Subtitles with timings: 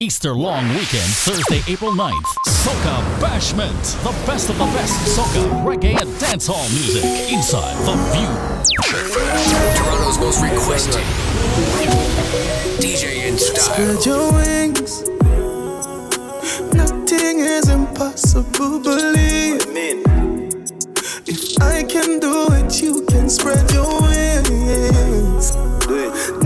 [0.00, 2.22] Easter long weekend, Thursday, April 9th.
[2.46, 3.82] Soca Bashment.
[4.04, 8.36] The best of the best soca, reggae, and dancehall music inside The Vue.
[9.74, 11.02] Toronto's most requested
[12.78, 13.58] DJ Instyle.
[13.58, 15.02] Spread your wings.
[16.72, 20.04] Nothing is impossible, believe me.
[21.26, 25.56] If I can do it, you can spread your wings.
[25.56, 26.37] Nothing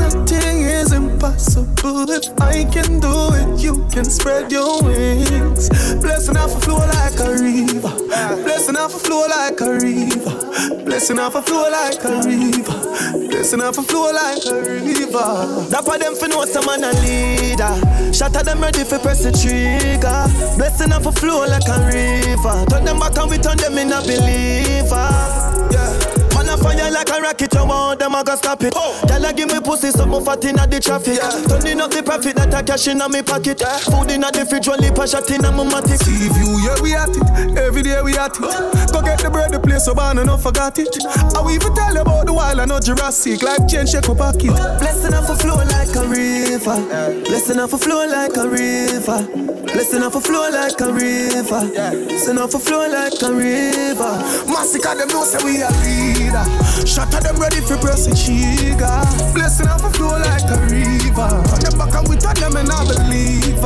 [1.42, 2.10] impossible.
[2.10, 5.68] If I can do it, you can spread your wings.
[6.00, 7.92] Blessing off a flow like a river.
[8.42, 10.84] Blessing off a flow like a river.
[10.84, 13.28] Blessing off a flow like a river.
[13.28, 15.66] Blessing off a flow like a river.
[15.82, 18.12] For them for know some man a leader.
[18.12, 20.28] Shot at them ready for press the trigger.
[20.56, 22.64] Blessing off a flow like a river.
[22.70, 25.10] Turn them back and we turn them in a believer.
[25.72, 25.81] Yeah.
[26.62, 28.72] Fire like a rocket, you want them I go stop it.
[28.76, 28.98] Oh.
[29.06, 31.18] Tell her give me pussy, something fat inna the traffic.
[31.18, 31.30] Yeah.
[31.48, 33.60] Turning up the profit that I cash inna me pocket.
[33.60, 33.76] Yeah.
[33.78, 35.98] Food inna the fridge, only a shot inna my matic.
[35.98, 37.58] See view, yeah we at it.
[37.58, 38.92] Every day we at it.
[38.92, 40.88] Go get the bread, the place so bad, and not forgot it.
[41.34, 43.42] I will even tell you about the wild, I know Jurassic.
[43.42, 44.54] Life change, shake my pocket.
[44.78, 46.78] Blessing off a flow like a river.
[47.26, 49.20] Blessing off a flow like a river.
[49.72, 51.62] Blessing off a flow like a river.
[52.06, 54.12] Blessing off a flow like a river.
[54.46, 56.44] Massacre them know say we a leader.
[56.86, 59.02] Shot at them ready for press the trigger.
[59.32, 61.30] Blessing off a flow like a river.
[61.52, 63.60] On the back we tell them and I believe.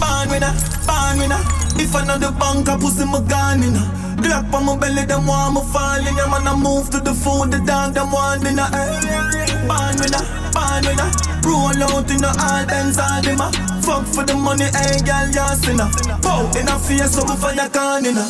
[0.00, 0.52] Born winner,
[0.86, 1.56] born winner.
[1.78, 3.74] If I know the bank, pussy my gun in
[4.22, 7.12] Glock on my belly, them want me fall in Yeah, man, I move to the
[7.12, 8.66] food, the dog, them want dinner
[9.68, 13.48] Born winner, born winner Roll out in the all Benz, all them a
[13.86, 17.70] Fuck for the money, hey, girl, you sinner Bow in a face, so for your
[17.70, 18.26] corner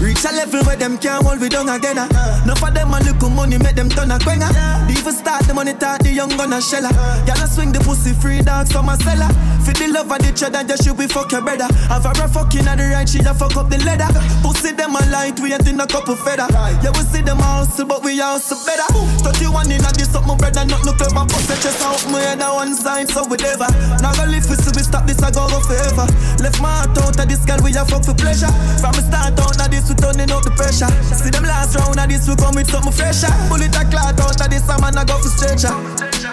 [0.00, 1.98] Reach a level where them can't hold we down again.
[1.98, 2.42] Uh.
[2.44, 4.52] Enough of them a look money, make them turn a quenga.
[4.52, 4.84] Yeah.
[4.84, 4.90] Uh.
[4.90, 6.92] Even start the money, talk the young gonna shella.
[7.24, 7.44] Y'all uh.
[7.44, 9.32] a swing the pussy free dogs from a seller.
[9.64, 11.72] For the love of the cheddar, just should be fuck your brother.
[11.88, 14.12] Have a fucking at the right, she a fuck up the leather.
[14.44, 16.52] Pussy them a light, we ain't in a couple feather.
[16.52, 18.84] Yeah, we see them hustle, but we hustle better.
[19.24, 21.24] 31 in a this up, my brother, not no clever.
[21.48, 23.66] The chest out, my head on one side, so whatever.
[24.04, 26.04] Now go live for we stop this, I go go forever.
[26.42, 28.50] Left my heart out of this girl, we a fuck for pleasure.
[28.80, 30.90] From the start out of this, we turning up the pressure.
[31.16, 33.32] See them last round of this, we come with something fresher.
[33.48, 35.72] Bullet a clout out of this, a man I go for stretcher.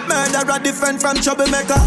[0.08, 1.80] Murderer different from troublemaker.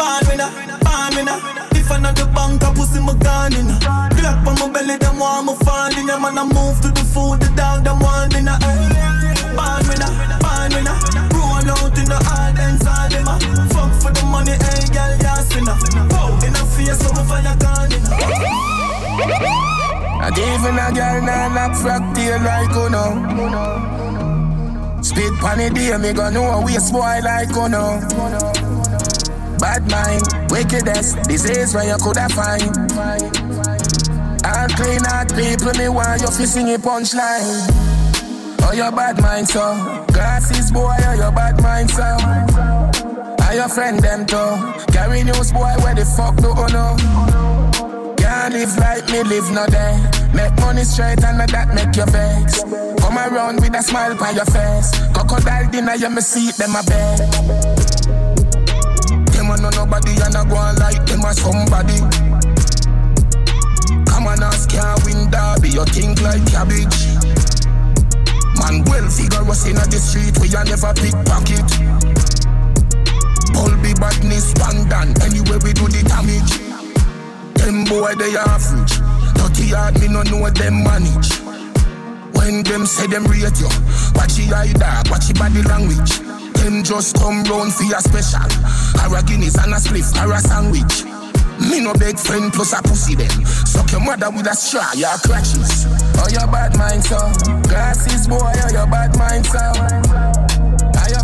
[0.00, 0.50] Born winner,
[0.80, 1.38] born winner.
[1.76, 3.68] If I not the bank, I pussy my gun in
[4.16, 7.04] Glock on my belly, them want me fall in Yeah, man, I move to the
[7.04, 10.96] food, the dog, them want in Born winner, born winner.
[11.32, 12.47] Roll out in the all
[12.88, 15.76] dance, all them a Fuck for the money, hey, girl, yeah, sinner.
[16.08, 18.04] Pow, in a face, so your gun in
[20.20, 23.04] I gave in a girl now knock frog tail like uno.
[25.02, 28.00] Spit pon the day, me go know we spoil like uno.
[29.58, 32.76] Bad mind, wickedest, disease where you coulda find.
[34.44, 37.66] All clean out people, me want you fi sing a punchline.
[38.62, 42.77] Oh, your bad mind, so glasses boy, oh, your bad mind, so.
[43.58, 44.54] Your friend them too?
[44.94, 46.94] Carry news boy, where the fuck do you know?
[48.14, 49.98] Can't live like me, live no day.
[50.30, 52.62] Make money straight and that make you vex.
[53.02, 54.94] Come around with a smile on your face.
[55.10, 57.18] Crocodile dinner, you me see them a bed.
[59.34, 61.98] Them a know nobody and I go on like them a somebody.
[64.06, 67.10] Come on, ask can't win derby, you think like cabbage.
[68.54, 71.97] Man, well figure us in the street, we a never pickpocket.
[73.56, 76.58] All be badness, one done, anyway we do the damage.
[77.54, 78.98] Them boy they average.
[79.36, 81.32] Dirty hard me no know them manage.
[82.34, 83.68] When them say them rate you,
[84.14, 86.20] watch your eye dog, watch your body language.
[86.58, 88.46] Them just come round for your special.
[89.02, 91.04] Or a Guinness and a spliff or a sandwich.
[91.58, 93.44] Me no beg friend plus a pussy them.
[93.44, 95.86] Suck your mother with a straw, your crutches.
[96.16, 97.18] Oh your bad mind so,
[97.68, 100.47] glasses boy, oh your bad mind so.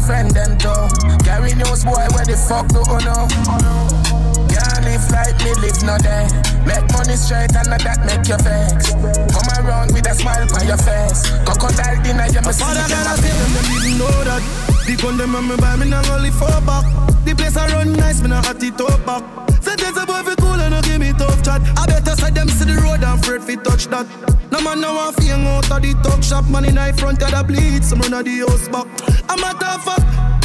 [0.04, 1.24] Your friend them too?
[1.24, 3.24] Carry news boy, where the fuck do you know?
[4.52, 6.28] Can't live like me, live no day.
[6.68, 8.92] Make money straight and not that make you vex.
[9.32, 11.24] Come around with a smile on your face.
[11.48, 14.42] Crocodile dinner, you must see Father God, I say them, them didn't know that.
[14.84, 16.84] The gun them on me buy me not only four back.
[17.24, 19.43] The place I run nice, me not hot it up back.
[19.74, 21.60] Sentence a boy fi cool and no give me tough chat.
[21.76, 24.06] I better say them see the road and afraid fi touch that.
[24.52, 26.46] No man no want fi hang out of the talk shop.
[26.48, 28.86] Man in the front of the bleed, some run of the house back.
[29.26, 30.04] I'm a tough fuck.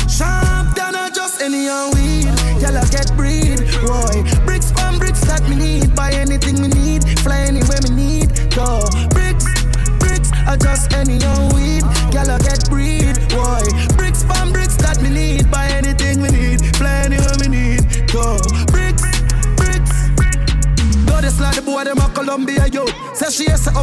[0.10, 2.26] Sharp than a just any and weed.
[2.58, 4.26] Y'all get breed, boy.
[4.50, 5.94] Bricks from bricks that me need.
[5.94, 7.06] Buy anything me need.
[7.22, 7.99] Fly anywhere me need.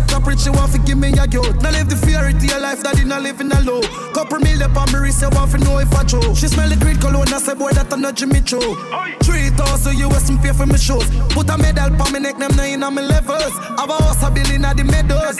[0.08, 1.62] She up rich, she want to give me a youth.
[1.62, 3.80] Now live the fairy tale life that in a living a low.
[4.12, 6.34] Couple million on me you want to know if I true.
[6.34, 8.76] She smell the green cologne, I say boy that I'm not Jimmy Choo.
[9.22, 11.06] Three thousand US and pay for my shoes.
[11.30, 13.54] Put a medal on me neck, them nine on my levels.
[13.78, 15.38] I've a house a billion at the meadows.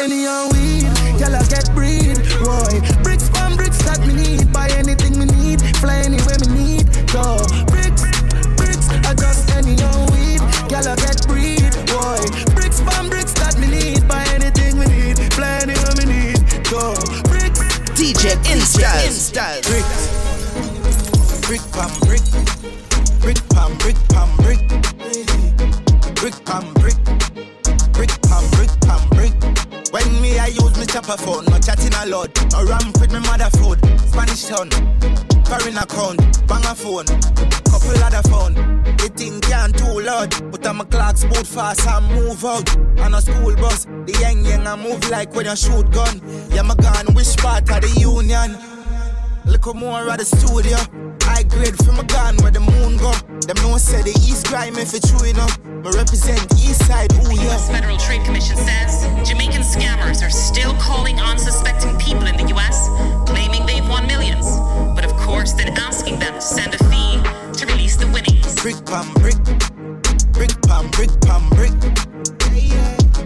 [0.00, 0.88] Any young weed,
[1.18, 2.18] y'all get breed.
[2.42, 4.52] Roy, bricks from bricks that me need.
[4.52, 6.86] Buy anything me need, fly anywhere me need.
[7.12, 7.38] Go
[7.70, 8.04] bricks,
[8.56, 10.40] bricks, I just any young weed.
[10.70, 11.47] Y'all get breed.
[18.18, 19.62] DJ Instyle.
[19.62, 20.10] Bricks,
[21.46, 22.20] brick pam brick,
[23.20, 24.58] brick pam brick pam brick,
[26.16, 26.98] brick pam brick,
[27.92, 29.32] brick pam brick pam brick.
[29.92, 32.34] When me I use me chopper phone, no chatting a lot.
[32.50, 33.78] No ramp with me mother food.
[34.10, 34.68] Spanish town,
[35.48, 37.06] foreign account, bang a phone,
[37.64, 38.54] couple other phone.
[39.00, 42.68] The thing can't too loud, but I'm a clocks boot fast and move out.
[43.00, 46.20] On a school bus, the young young I move like when you shoot gun.
[46.50, 48.56] Yeah, my gun, which part of the union?
[49.46, 50.76] Look more at the studio.
[51.24, 53.12] I grade from a gun where the moon go.
[53.46, 55.56] Them no say the east crime if it's true enough.
[55.64, 57.48] Me represent east side, ooh yeah.
[57.48, 57.70] U.S.
[57.70, 62.88] Federal Trade Commission says Jamaican scammers are still calling unsuspecting people in the U.S.,
[65.54, 67.22] but of course then asking them to send a fee
[67.52, 68.54] to release the winnings.
[68.60, 69.38] Brick pam brick,
[70.32, 71.72] brick pam brick pam brick,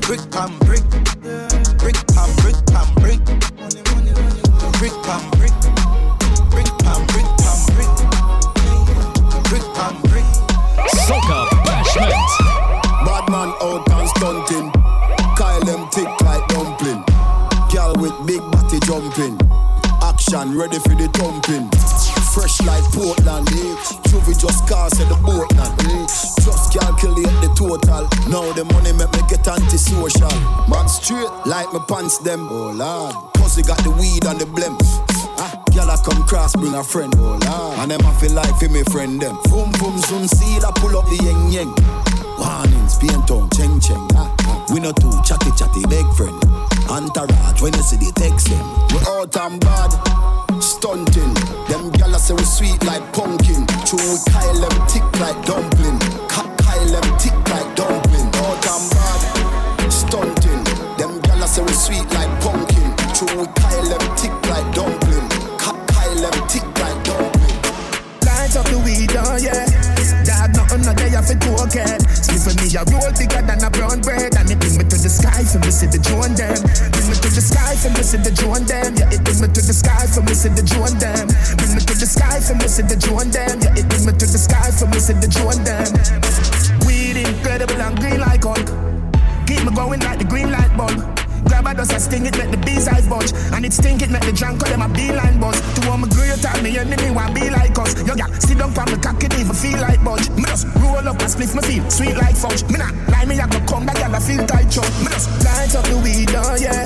[0.02, 0.84] brick pam brick,
[1.78, 3.22] brick pam brick pam brick,
[4.78, 5.54] brick pam brick,
[6.50, 7.92] brick pam brick pam brick,
[9.48, 10.26] brick pam brick.
[11.06, 12.28] Soca Bashment.
[13.04, 14.70] Bad man out and stunting.
[15.36, 17.02] Kyle them thick like dumpling.
[17.72, 19.51] Girl with big body jumping.
[20.32, 21.68] Action ready for the thumping.
[22.32, 23.76] Fresh like Portland, eh?
[24.08, 26.06] Juvie just cast at the now, eh?
[26.40, 28.08] Just calculate the total.
[28.32, 30.32] Now the money make me get antisocial.
[30.72, 33.12] Man straight like my pants them, oh lord.
[33.34, 34.80] Pussy got the weed and the blem.
[35.36, 37.78] Ah, girl I come cross, bring a friend, oh lord.
[37.84, 39.36] And them I feel like for me friend them.
[39.52, 41.76] Boom boom zoom seal, I pull up the yeng yeng.
[42.40, 44.06] Warnings, pain tongue, cheng cheng.
[44.70, 46.38] We no too chatty chatty, big friend.
[46.88, 48.62] Entourage, when you see the text them.
[48.94, 49.90] We out and bad,
[50.62, 51.34] stunting.
[51.66, 53.66] Them gyal say we sweet like pumpkin.
[53.86, 55.98] True, we Kyle them thick like dumpling.
[56.30, 58.28] Ka- Kyle them tick like dumpling.
[58.38, 60.62] Out and bad, stunting.
[60.96, 62.86] Them gyal say we sweet like pumpkin.
[63.18, 65.26] True, we Kyle them thick like dumpling.
[65.58, 67.58] Ka- Kyle them tick like dumpling.
[68.22, 69.66] Light up the weed, oh yeah.
[70.24, 71.98] Dad, nothing no day off it token.
[71.98, 72.01] Sleep
[72.76, 74.34] a roll bigger than a brown bread.
[74.36, 76.56] And it bring me to the sky for see the drone them.
[76.92, 78.96] Bring me to the sky for see the drone them.
[78.96, 81.26] Yeah, it bring me to the sky for see the drone them.
[81.58, 83.56] Bring me to the sky for see the drone them.
[83.60, 85.90] Yeah, it bring me to the sky for see the drone them.
[86.86, 88.68] Weed incredible and green like Hulk.
[89.46, 91.21] Keep me going like the green light bulb.
[91.72, 93.32] Grab a dust, I sting it, make the bees eyes budge.
[93.56, 95.56] And it stink it, make the drunk call them a beeline buzz.
[95.56, 97.96] To all my great time, me enemy want be like us.
[98.04, 100.28] Yo, yeah, sit down from the cock, it even feel like budge.
[100.36, 102.60] Me just roll up and spliff my feel sweet like fudge.
[102.68, 104.84] Me not lie, me I go come back, girl, I feel tight, chug.
[105.00, 106.84] Me just light up the weed, oh yeah.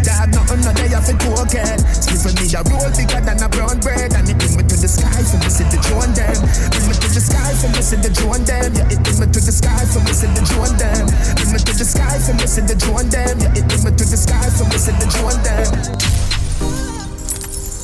[0.00, 1.20] Dad, nothing, no day off it.
[1.20, 4.16] Spliff with me, a roll bigger than a brown bread.
[4.16, 5.36] And it bring me to the sky, see
[5.68, 6.40] the drone them.
[6.72, 8.72] Bring me to the sky, see the drone them.
[8.72, 11.04] Yeah, it bring me to the sky, see the drone them.
[11.36, 13.36] Bring me to the sky, see the drone them.
[13.36, 15.66] Yeah, it bring me to the sky, for me see the drone them.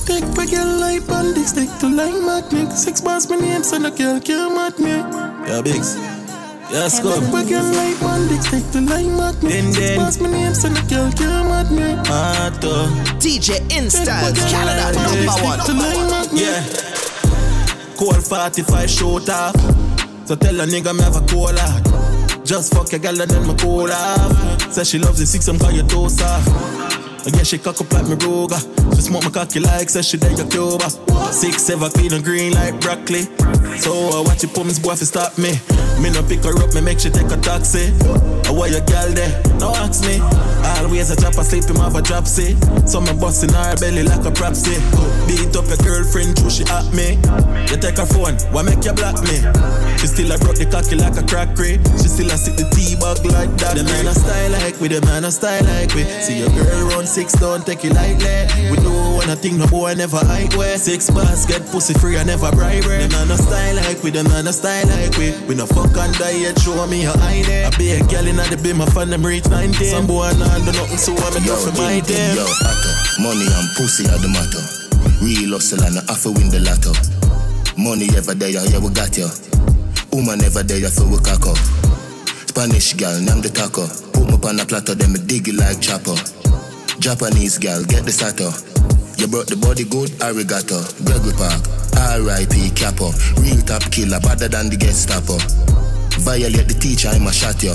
[0.07, 2.73] Take a girl like bandit, stick to like magnet.
[2.73, 4.97] Six bars my name, so no girl can mad me.
[5.49, 5.97] Yeah, Biggs.
[6.71, 7.21] Yes, go.
[7.21, 9.53] Take a girl like bandit, stick to like magnet.
[9.53, 11.95] Then, Six bars my name, so no girl can mad me.
[12.09, 12.87] Mato.
[13.21, 14.33] DJ Instyle.
[14.49, 15.61] Canada Bandit, number stick one.
[15.67, 16.41] to like magnet.
[16.41, 16.89] Yeah.
[17.99, 19.55] Cold 45 shoot off.
[20.25, 21.85] So tell a nigga me have a cold heart.
[22.45, 24.58] Just fuck a gal and then me cool off.
[24.71, 26.49] Say she loves the six, I'm call you toe soft.
[27.27, 28.61] I guess she cock up like me Ruger.
[28.95, 30.89] She smoke my cocky like say she there your Cuba.
[31.33, 33.27] Six, seven, clean and green like broccoli.
[33.79, 35.53] So I watch you pumps boy fi stop me.
[36.03, 37.91] Me no pick her up, me make she take a taxi.
[38.07, 40.19] Oh, I want your gal there, no ask me.
[40.79, 42.55] Always a drop asleep, him have a drop say.
[42.87, 44.79] So me bust in her belly like a propsy.
[45.27, 47.19] Beat up your girlfriend, true she at me.
[47.67, 49.43] You take her phone, why make you block me?
[49.99, 51.83] She still a broke the cocky like a crackery.
[51.99, 53.75] She still a sit the tea bag like that.
[53.75, 56.05] The man a style like we, the man a style like we.
[56.23, 58.47] See your girl run six, don't take it lightly.
[58.71, 60.77] We do one thing, no boy never hide way.
[60.77, 64.25] Six bars get pussy free, I never bribe The man a style like we, the
[64.25, 65.33] man a style like we.
[65.47, 67.65] We no fuck on diet, show me your ID.
[67.65, 69.75] I be a girl in the beam, my find them reach 19.
[69.75, 72.37] Some boy nah do nothing, so I'm do for my damn.
[72.37, 72.95] yo, actor.
[73.21, 74.63] Money and pussy are the matter.
[75.21, 76.93] Real hustle and I have to win the lotto.
[77.79, 79.31] Money ever there, yeah, we got you.
[80.13, 81.59] Woman never there, so we cock up.
[82.49, 83.87] Spanish girl, name the taco.
[84.11, 86.19] Put me on a platter, then me dig it like chopper.
[86.99, 88.51] Japanese girl, get the sato.
[89.19, 90.83] You brought the body good, arigato.
[91.07, 91.63] Gregory Park,
[91.99, 92.71] R.I.P.
[92.71, 93.11] Capo.
[93.43, 95.37] Real top killer, better than the Gestapo.
[96.23, 97.75] Violate the teacher, I'ma shot you.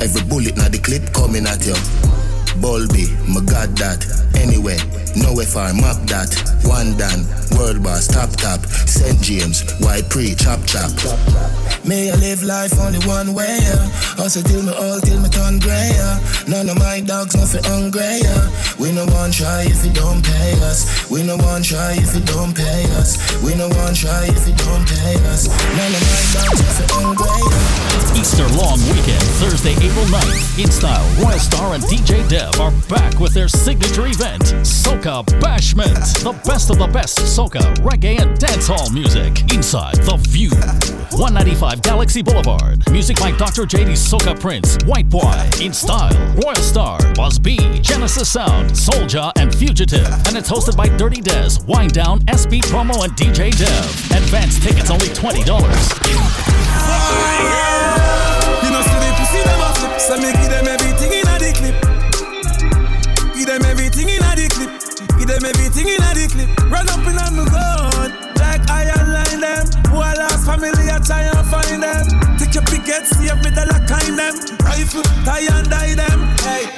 [0.00, 1.74] Every bullet na the clip coming at you.
[2.60, 4.04] Bulby, my god that.
[4.36, 4.76] Anyway,
[5.16, 6.32] nowhere far, map that.
[6.64, 7.24] One done,
[7.56, 8.64] world boss, top top.
[8.66, 9.20] St.
[9.20, 10.90] James, why pre, chop chop.
[11.84, 14.18] May I live life only one way, yeah.
[14.18, 16.18] Also till me all till me turn grey, yeah.
[16.46, 18.50] None of my dogs nothing hungry, yeah.
[18.78, 21.10] We no one try if you don't pay us.
[21.10, 23.18] We no one try if you don't pay us.
[23.42, 25.48] We no one try if you don't pay us.
[25.48, 28.20] None of my dogs nothing hungry, yeah.
[28.20, 30.58] Easter long weekend, Thursday, April 9th.
[30.58, 36.22] Instyle, Royal Star and DJ Dev are back with their signature event, Soca Bashment.
[36.22, 40.50] The best of the best soca, reggae, and dancehall music inside The Vue.
[41.10, 42.82] 195 Galaxy Boulevard.
[42.90, 43.62] Music by Dr.
[43.62, 50.08] JD Soca Prince, White Boy, Instyle, Royal Star, Buzz B, Genesys Sound, Souljah, and Fugitive.
[50.26, 53.84] And it's hosted by Dirty Dez, Winedown, SB Promo, and DJ Dev.
[54.22, 55.46] Advance tickets only $20.
[58.64, 58.82] You know,
[60.48, 62.01] them everything in a clip.
[63.42, 64.70] Give them everything in the clip.
[65.18, 66.70] Give them everything in the clip.
[66.70, 69.66] Run up in on me gun, like iron line them.
[69.90, 72.38] Who lost family, I try and find them.
[72.38, 74.38] Take your picket, see if me the lock kind them.
[74.62, 76.22] Rifle, tie and die them.
[76.46, 76.70] Hey,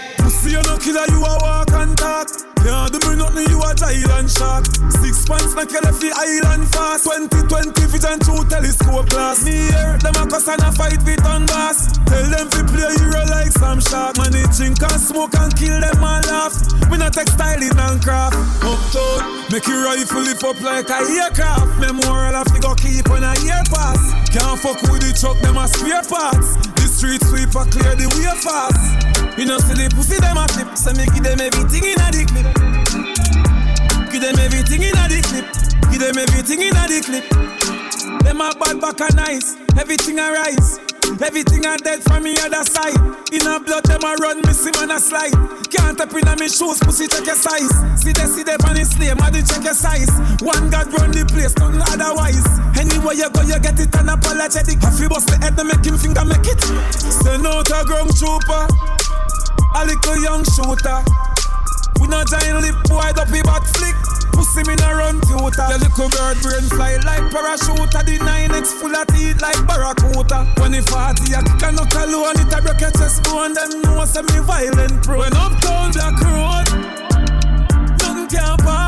[0.45, 2.29] pussy you no killer, you a walk and talk.
[2.65, 4.65] Yeah, do me nothing, you a giant shark.
[5.01, 7.05] Six pants make you the island fast.
[7.05, 9.45] 2020 vision through telescope glass.
[9.45, 11.93] Me here, them a cuss and a fight with on bass.
[12.09, 14.17] Tell them to play hero like some shark.
[14.17, 16.57] Man, they drink and smoke and kill them and laugh.
[16.89, 18.37] Me not textiling and craft.
[18.65, 21.69] Uptown, make your rifle lift up like a aircraft.
[21.81, 24.01] Memorial I go keep on a year pass.
[24.33, 26.57] Can't fuck with the truck, them a spare parts.
[26.95, 28.79] Street sweeper clear the way fast.
[29.37, 32.07] You know, see the pussy them a clip, so me give them everything in a
[32.15, 32.47] the clip.
[34.15, 35.47] Give them everything in a the clip.
[35.91, 37.27] Give them everything in a the clip.
[38.23, 40.79] Them a bad back and nice, everything a rise.
[41.19, 42.97] Everything a dead from me other side.
[43.35, 45.35] In a blood, them a run, missing man a slide.
[45.75, 47.75] Can't up in a me shoes, pussy check your size.
[47.99, 50.11] See they see them on the slave, man, check your size.
[50.47, 52.64] One God run the place, nothing otherwise.
[52.79, 54.83] Anywhere you go, you get it unapologetic.
[54.83, 56.61] If you bust the head, they make him finger make it.
[56.95, 58.67] Send out a ground trooper,
[59.75, 60.99] a little young shooter.
[62.01, 63.97] We not giant lip boy, up he back flick.
[64.35, 65.67] Pussy me no run tutor.
[65.71, 67.91] Your little bird brain fly like parachute.
[67.95, 70.45] The 9X full of teeth like barracuda.
[70.59, 72.35] When it 40, I kick a knock alone.
[72.43, 73.55] It a break your chest bone.
[73.55, 75.21] Them know say me violent pro.
[75.21, 76.67] When uptown black road,
[78.03, 78.84] nothing can pass.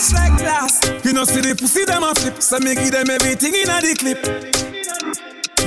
[0.00, 0.80] Much like glass.
[1.04, 3.80] You know see the pussy them a flip, so me give them everything in a
[3.80, 4.22] the clip.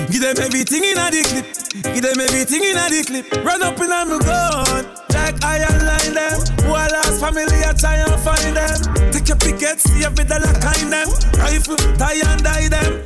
[0.10, 1.46] Give them everything in a the clip.
[1.94, 3.46] Give them everything in a the clip.
[3.46, 4.86] Run up in a me gun.
[5.14, 6.38] Like iron line them.
[6.66, 9.12] Who I lost family, I try and find them.
[9.12, 11.08] Take your picket, see the lock kind them.
[11.38, 13.04] Rifle, tie and die them.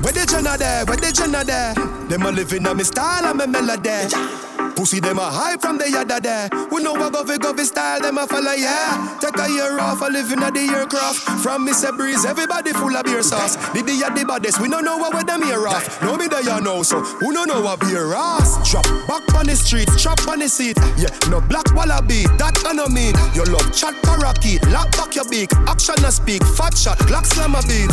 [0.00, 0.84] Where the Jenna there?
[0.86, 1.74] Where the Jenna there?
[2.08, 4.49] Them a living on me style and me melody.
[4.76, 6.48] Pussy them a high from the yada there.
[6.70, 9.18] We know what govy govy style them a follow yeah.
[9.20, 11.18] Take a year off, a living at the aircraft.
[11.42, 11.96] From Mr.
[11.96, 13.56] Breeze, everybody full of beer sauce.
[13.72, 16.02] The the the baddest, we don't know what with them here off.
[16.02, 18.70] No me there you know, so who don't know what beer ass?
[18.70, 20.76] Drop back on the street, chop on the seat.
[20.96, 23.14] Yeah, no black wallaby, that I know mean.
[23.34, 25.52] Your love chat parakeet, lock back your beak.
[25.66, 27.90] Action a speak, fat shot, clock slam a beat.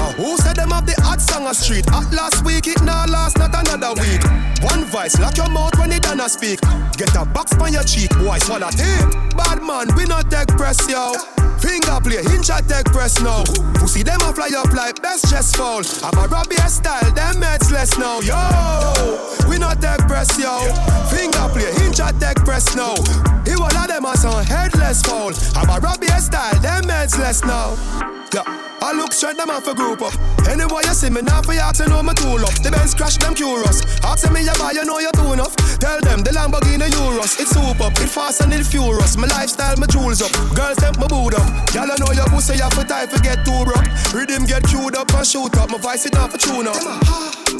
[0.00, 1.86] Uh, who said them have the hot song a street?
[1.92, 4.22] At last week, it now last, not another week.
[4.62, 6.60] One vice, lock your mouth when it done a speak.
[6.96, 9.10] Get a box on your cheek, boy, swallow tape.
[9.36, 11.14] Bad man, we not take press, yo.
[11.58, 13.44] Finger play, hinge at take press now.
[13.74, 15.82] Pussy them a fly up like best chest fall.
[16.02, 18.36] I'm a Robbie style, them meds less now, yo.
[19.48, 20.60] We not take press, yo.
[21.08, 22.94] Finger play, hinge at take press now.
[23.44, 25.32] He will of them as on headless fall.
[25.54, 28.19] I'm a Robbie style, them meds less now.
[28.32, 28.70] Yeah.
[28.80, 30.14] I look straight them off a group up.
[30.48, 32.54] Anyway you see me now for you to know me tool up.
[32.62, 33.82] The Benz crash them curious.
[34.00, 35.54] Ask me you buy, you know you too enough.
[35.82, 37.36] Tell them the Lamborghini Euros.
[37.42, 39.16] It's soup up, it fast and it furious.
[39.18, 40.32] My lifestyle, my jewels up.
[40.54, 41.09] Girls tempt my
[41.90, 41.98] up.
[41.98, 44.14] Know your pussy, you for time for get too rough.
[44.14, 45.70] Rhythm get queued up and shoot up.
[45.70, 46.78] My voice it off for tune up.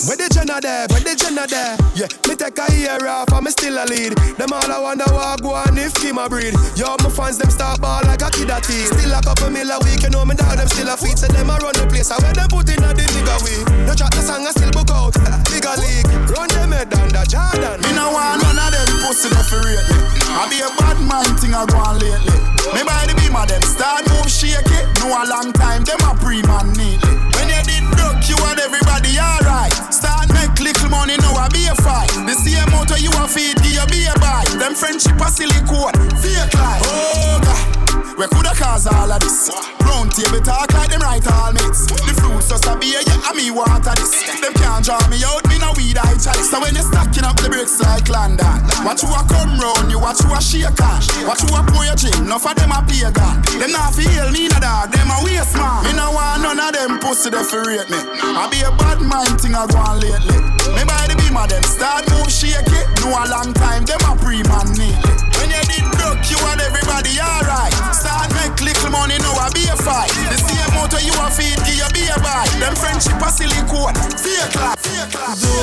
[0.07, 0.87] Where the Jenna there?
[0.89, 1.77] Where the Jenna there?
[1.93, 4.17] Yeah, me take a year off and me still a lead.
[4.39, 6.55] Them all I wonder what go on if Kim a breed.
[6.79, 8.87] Yo, my fans them start ball like a kid a teen.
[8.87, 11.19] Still a couple mil a week, you know me dog them still a feet.
[11.19, 12.09] So them a run the place.
[12.09, 13.59] I where them put in a the nigga way.
[13.85, 15.13] No chat the song I still book out.
[15.53, 17.83] Bigger league, run them head down the Jordan.
[17.85, 19.99] Me no want none of them pussy no for rate me.
[20.33, 22.60] I be a bad man thing I go on lately.
[22.75, 24.85] Me by the beam of them start move shake it.
[25.01, 26.73] No a long time, them a pre-man.
[26.77, 29.73] When you did broke, you and everybody alright.
[29.93, 32.13] Start make little money, now I be a fight.
[32.29, 34.45] The same motor you a feed, give you be a buy.
[34.59, 36.83] Them friendship a silicone, fake life.
[36.85, 37.90] Oh God.
[38.21, 39.49] We coulda cause all of this.
[39.81, 41.89] Round table talk like them right all mates.
[41.89, 44.13] The fruits just a beer, yeah, and me water this.
[44.45, 46.53] Them can't draw me out, me no weed I chalice.
[46.53, 48.45] So when you stacking up the bricks like London,
[48.85, 51.01] watch who a come round, you watch who a shake on.
[51.25, 53.41] Watch who a pour your gin, enough of them a pagan.
[53.57, 55.89] Them not feel me no dog, them a waste man.
[55.89, 58.05] Me no want none of them pussy to rate me.
[58.21, 60.37] I be a bad mind thing I go on lately.
[60.77, 62.85] Me buy the beam of them, start move shake it.
[63.01, 65.30] No a long time, them a pre-man neatly.
[65.51, 67.75] You did broke, you and everybody alright.
[67.91, 70.15] Start make little money, I be a fight.
[70.31, 72.47] The same motor you a feed, give you be a buy.
[72.63, 75.43] Them friendship a silicone, fake life, fake life.
[75.43, 75.59] Do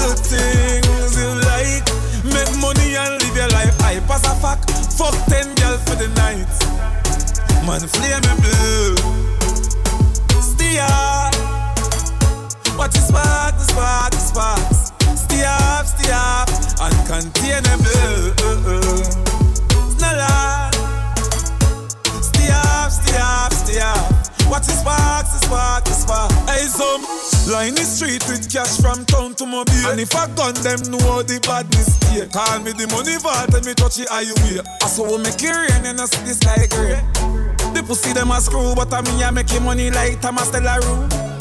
[0.00, 1.84] the things you like.
[2.24, 4.64] Make money and live your life I pass a fuck.
[4.96, 6.48] Fuck ten girls for the night.
[7.66, 8.96] Man, flame and blue.
[10.80, 11.34] Up.
[12.78, 14.81] Watch the spark, the spark, the.
[15.42, 16.48] Stay up, stay up.
[16.78, 18.30] Uncontainable.
[19.74, 20.70] It's not lie.
[22.22, 24.12] Stay up, stay up, stay up.
[24.48, 26.30] Watch the sparks, the spark, the spark.
[26.46, 27.02] Hey, some
[27.52, 29.90] line the street with cash from town to mobile.
[29.90, 32.28] And if I gun them, know the badness here.
[32.28, 34.62] Call me the money vault and me touch it highway.
[34.80, 37.02] I saw we make it rain and I see this like rain.
[37.74, 41.31] The pussy them a screw, but I me I making money like Thomas Delaro.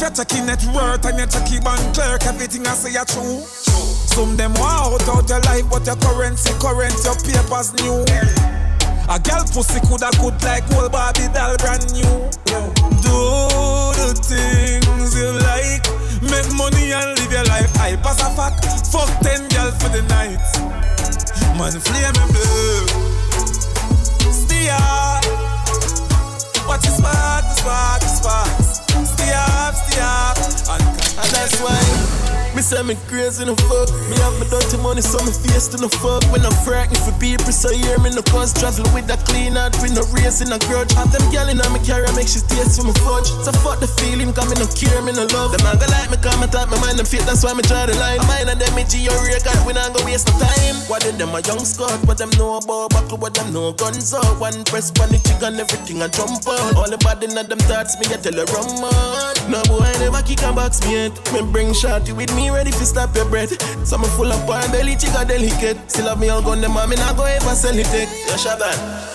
[0.00, 3.44] You're checking net worth and you're checking bank clerk, everything I say are true.
[4.08, 8.00] Some them want out out your life, but your currency current, your papers new.
[9.12, 12.30] A gal pussy coulda good like old Barbie doll brand new.
[13.04, 13.12] Do
[14.00, 15.84] the things you like,
[16.24, 18.56] make money and live your life hype as a fuck.
[18.88, 20.40] Fuck ten gal for the night,
[21.60, 22.88] man flame and blue.
[24.72, 25.24] Up,
[26.68, 28.49] watch the spark, the spark,
[31.22, 32.19] and, that's why.
[32.54, 33.88] Me say me crazy no fuck.
[34.10, 36.22] Me have my dirty money, so me face to no fuck.
[36.34, 39.78] When I'm frightened for people, so hear me no cause travel with that clean heart,
[39.78, 40.90] with no race in a grudge.
[40.98, 43.30] Have them gal in me carry, make she taste for me fudge.
[43.46, 45.54] So fuck the feeling, come me no care, me no love.
[45.54, 47.62] Them not gonna like me, come and type my mind, them fit, that's why me
[47.62, 48.18] draw the line.
[48.18, 50.76] I mind and them me G or record, we not go waste no time.
[50.90, 54.10] What did them a young squad, what them know about buckle, what them know guns
[54.10, 54.40] out.
[54.42, 56.74] One press, one the chicken, everything I jump out.
[56.74, 59.34] All the bad in them thoughts, me I tell her run man.
[59.46, 61.14] No boy, I never kick a box me yet.
[61.32, 63.52] Me bring shorty with me, ready for stop your breath.
[63.86, 65.76] Some full up on belly, chica delicate.
[65.90, 67.86] Still have me all gun, them me not go ever sell it.
[67.92, 69.10] Yeah, Shaban.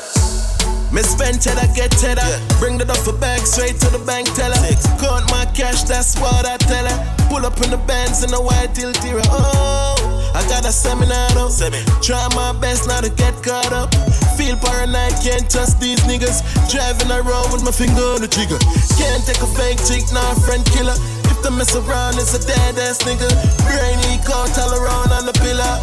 [0.93, 2.21] Me spend cheddar, get cheddar.
[2.21, 2.59] Yeah.
[2.59, 4.55] Bring the duffel bag straight to the bank teller.
[4.55, 4.85] Six.
[5.01, 7.27] Count my cash, that's what I tell her.
[7.29, 8.93] Pull up in the bands in the white till
[9.31, 11.49] Oh, I got a seminar though.
[11.49, 11.83] Semi.
[12.01, 13.93] Try my best not to get caught up.
[14.39, 16.41] Feel paranoid, can't trust these niggas.
[16.71, 18.57] Driving around with my finger on the trigger.
[18.97, 20.95] Can't take a fake chick, not a friend killer.
[21.29, 23.29] If the mess around, it's a dead ass nigga.
[23.67, 25.75] Brainy caught all around on the pillar.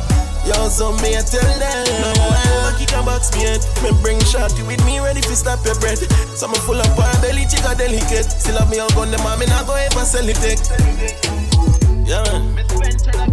[0.45, 4.19] Yo, so me I tell them No, I kick a box me head Me bring
[4.25, 6.03] shorty with me ready to stop your breath
[6.37, 9.47] So me full up on belly, chica delicate Still have me all gun, them me
[9.47, 10.59] not go ever sell it take
[12.05, 13.32] Yeah man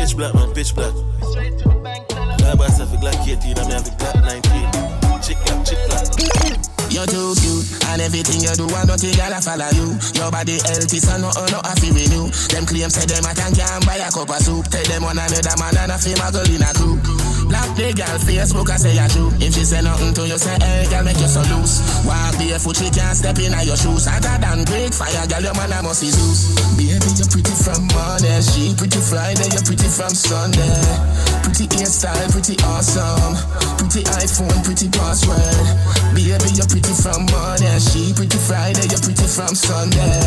[0.00, 3.92] Pitch black man, pitch black I buy myself a Glock 18 and me have a
[4.00, 8.98] Glock 19 Chick clap, chick clap you're too cute, and everything you do, I don't
[8.98, 9.94] think I'll follow you.
[10.18, 12.26] Your body healthy, so no, oh, no, I feel renew.
[12.50, 14.66] Them claims say them I can not buy a cup of soup.
[14.66, 16.98] Tell them one another man and a feel my girl in a group.
[17.50, 19.34] Black the girl Facebook, I say you true.
[19.42, 21.82] If she say nothing to you, say, hey, girl, make you so loose.
[22.06, 24.06] Walk barefoot, she can't step in your shoes.
[24.06, 26.54] Hotter than great fire, girl, your man, I must be Zeus.
[26.78, 30.78] Baby, you're pretty from Monday, she pretty Friday, you're pretty from Sunday.
[31.42, 33.34] Pretty hairstyle, pretty awesome.
[33.82, 35.66] Pretty iPhone, pretty password.
[36.14, 40.22] Baby, you're pretty from Monday, she pretty Friday, you're pretty from Sunday.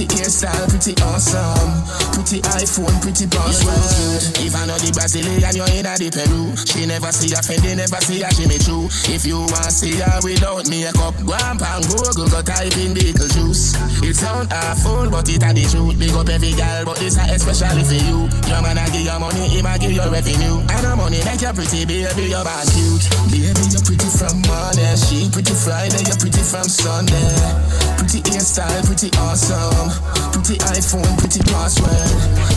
[0.00, 1.76] Pretty hairstyle, pretty awesome.
[2.16, 4.40] Pretty iPhone, pretty password.
[4.40, 6.56] If I know the Brazilian, you're in the Peru.
[6.56, 8.88] She never see a Fendi, never see a Jimmy Choo.
[9.12, 13.76] If you want see her without makeup, go and Google, go type in Beetlejuice.
[14.00, 16.00] It sound awful, but it a the truth.
[16.00, 18.24] Big up every girl, but this a especially for you.
[18.48, 20.64] Your man a give you money, he a give you revenue.
[20.64, 23.04] And the money make you pretty, baby, you're bad cute.
[23.28, 27.89] Baby, you're pretty from Monday, she pretty Friday, you're pretty from Sunday.
[28.10, 29.86] Pretty hairstyle, pretty awesome.
[30.32, 31.94] Pretty iPhone, pretty password.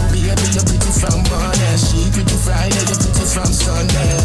[0.10, 1.78] Baby, you're pretty from Monday.
[1.78, 4.18] She pretty Friday, you're pretty from Sunday.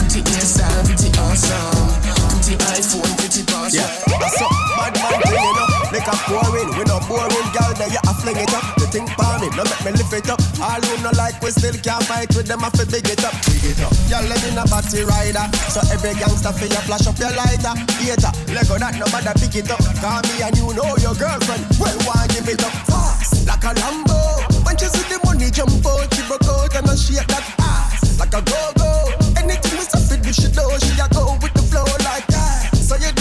[0.00, 1.92] Pretty hairstyle, pretty awesome.
[2.40, 3.84] Pretty iPhone, pretty password.
[3.84, 5.71] Yeah, up, bad man, you know.
[5.92, 7.68] Make a pouring, we no boring, girl.
[7.76, 8.64] There you have fling it up.
[8.80, 10.40] The think for me, no make me lift it up.
[10.56, 12.64] All who no like we still can't fight with them.
[12.64, 13.92] I fi big it up, big it up.
[14.08, 17.76] Y'all let me a batty rider, so every gangster feel you flash up your lighter.
[18.00, 19.84] Hater, Lego that no matter pick it up.
[20.00, 21.60] Call me and you know your girlfriend.
[21.76, 24.48] Well, why give it up fast like a Lambo?
[24.64, 28.16] When she see the money jump out, she broke out and I shake that ass
[28.16, 29.12] like a go go.
[29.36, 32.72] Anything we suffer, she know she a go with the flow like that.
[32.80, 33.12] So you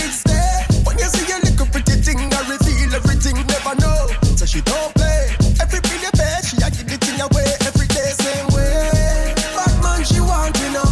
[4.52, 5.32] she don't play.
[5.64, 9.32] Every bill you pay, she a give the thing away every day, same way.
[9.56, 10.92] Bad man, she want you know.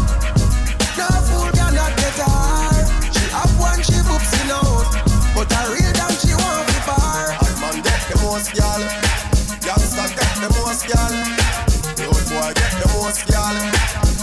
[0.95, 2.87] No fool cannot get her.
[3.11, 4.87] She have one, she boops in out,
[5.35, 7.35] but I real damn she want to bar.
[7.35, 8.79] Bad man get the most girl,
[9.67, 11.13] youngster get the most girl,
[12.07, 13.55] old boy get the most girl,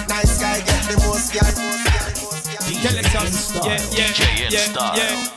[0.09, 1.53] nice guy get the most girl.
[3.93, 5.36] Yeah, yeah, yeah, yeah.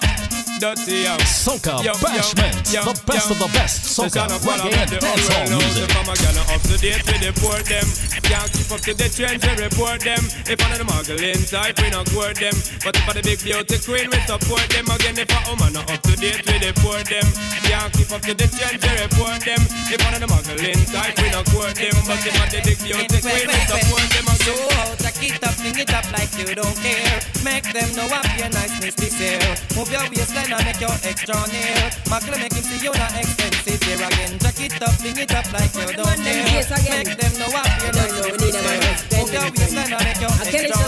[0.60, 1.16] Dirty yo.
[1.24, 3.34] Soca Yo, yo, Bashment, yo, the best yo.
[3.34, 5.88] of the best Listen, soca, reggae, and dancehall music.
[5.88, 7.88] know If I'm a gal up to date with the port them
[8.28, 10.20] Can't keep up to the trends, we report them
[10.52, 13.78] If I'm the muggling type, we not court them But if I'm the big beauty
[13.80, 17.08] queen, we support them Again, if a woman not up to date with the port
[17.08, 17.28] them
[17.64, 21.28] Can't keep up to the trends, we report them If I'm the muggling type, we
[21.32, 24.90] not court them But if I'm the big beauty queen, we support them So again
[24.90, 27.20] out, take it up, fling it up like you don't care.
[27.44, 29.40] Make them know up your niceness this year.
[29.76, 31.90] Move your waistline and make your extra near.
[32.10, 34.34] Macle make him see you not expensive here again.
[34.40, 36.66] Take it up, fling it up like you don't care.
[36.90, 38.80] Make them know up your No, no, niceness we need this them year.
[38.80, 39.20] again.
[39.20, 40.80] Move your waistline and make your you extra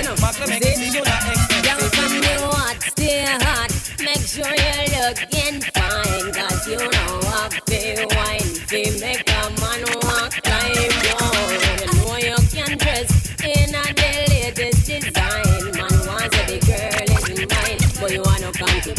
[0.00, 1.22] you Macle make him see you not
[1.66, 3.70] Young from you hot, stay hot.
[4.00, 6.26] Make sure you're looking fine.
[6.32, 8.50] Cause you know I feel wine.
[8.70, 11.52] Feel make a man walk like one.
[11.80, 13.10] You know you can dress
[13.44, 15.62] in a the latest design.
[15.76, 17.78] Man wants a big girl is mine.
[18.00, 18.92] But you wanna come to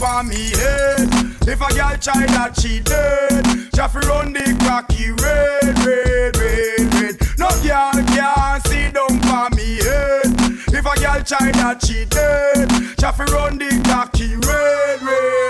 [0.00, 1.12] for me head.
[1.46, 3.44] If a girl try that she dead,
[3.76, 7.16] fi run the cocky red, red, red, red.
[7.36, 10.32] No girl can sit down for me head.
[10.72, 15.49] If a girl try that she dead, fi run the cocky red, red.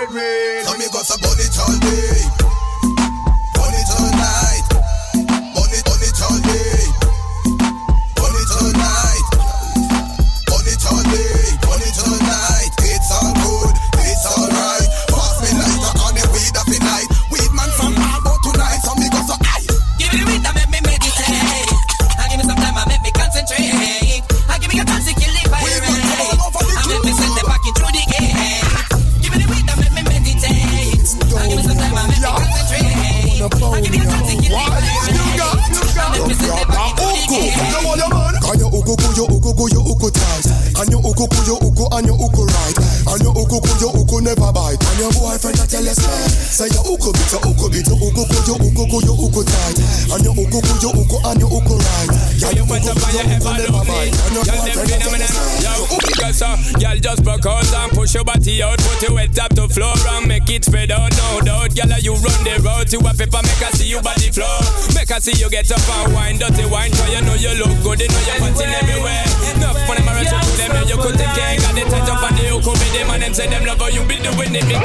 [50.51, 52.11] And you uku ku you uku and you uku right
[52.43, 55.63] Girl you uku ku you uku never bite And your boyfriend a tell you say
[55.63, 59.55] Yo, because uh, girl just out and push your body out, put your head top
[59.55, 61.11] to floor and make it spread out.
[61.15, 64.27] No doubt, girl, you run the road to a paper, make her see you body
[64.31, 64.59] flow,
[64.93, 67.71] make her see you get up and wine, dirty wine, so you know you look
[67.83, 69.23] good, you know you're panting everywhere.
[69.55, 72.09] Enough for them, I rush to them, and you could take care, got the tight
[72.09, 74.55] up on the hook, be them, and them say them love how you be doing
[74.55, 74.81] it, big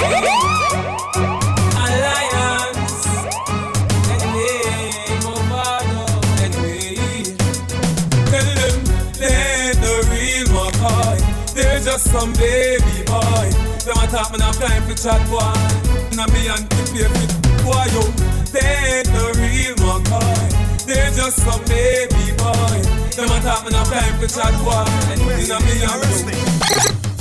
[0.00, 0.89] Alliance,
[11.90, 13.50] just some baby boy.
[13.82, 15.42] Them a talk, man, have time for chat, boy.
[16.14, 17.34] Now me and the favorite
[17.66, 18.02] boy, yo.
[18.54, 20.86] They ain't the real McCoy.
[20.86, 22.78] They're just some baby boy.
[23.18, 24.86] Them a talk, man, have time for chat, boy.
[25.50, 26.70] Now me and you.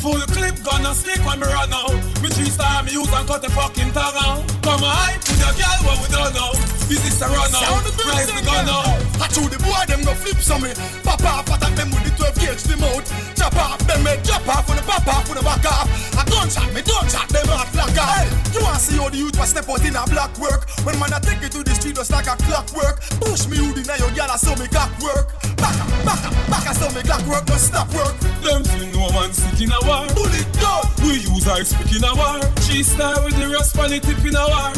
[0.06, 1.98] Full clip gonna stick when me run out.
[2.22, 4.46] Me three star me use and cut the fucking tongue out.
[4.62, 6.52] Come on, with your girl what we don't know.
[6.90, 7.86] Is this a run out?
[8.04, 8.98] Rise the gun out.
[9.22, 10.74] I told the boy them go flip some me.
[11.06, 13.06] Pop off, attack them with the 12 gauge the mouth.
[13.38, 15.88] Chop off, them make drop off when the pop off when the back off.
[16.18, 18.28] A gunshot me, gunshot them off like a hey.
[18.54, 20.66] You wanna see how the youth was step out in a black work?
[20.82, 23.00] When man I take it to the street just like a clockwork.
[23.22, 25.30] Push me hoodie now your girl I saw me cock work.
[25.62, 28.18] Back up, back up, back I saw me clock work, don't stop work.
[28.42, 30.10] Them thing no man sick in a war.
[30.18, 30.90] Bullet down.
[31.06, 32.42] We use our speak in a war.
[32.66, 34.74] She style with the rest on the tip in a war.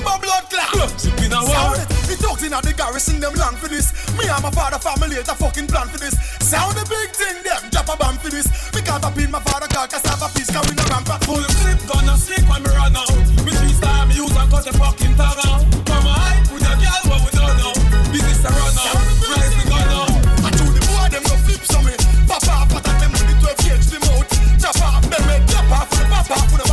[0.00, 0.88] Bumba blood clot.
[0.98, 1.76] Tip in a war.
[2.08, 3.92] The dogs in the garrison them long for this.
[4.16, 6.16] Me and my father family ain't a fucking plan for this.
[6.40, 8.48] Sound a big thing, them drop a bomb for this.
[8.74, 11.08] Me can't up in my father car, cause I have a piece, we no ramp
[11.10, 11.22] up.
[11.24, 13.12] Full clip, gonna stick when me run out.
[13.44, 15.62] Me three star, me use and cut the fucking tongue out.
[15.86, 17.72] Come on, with a girl, what we don't know.
[18.10, 18.98] Business a run out,
[19.30, 20.10] rise the gun out.
[20.42, 21.94] I told the boy them go flip some me.
[22.26, 22.66] But I
[22.98, 24.26] them with the 12 gauge out.
[24.58, 26.69] Drop off, me drop off, for the pop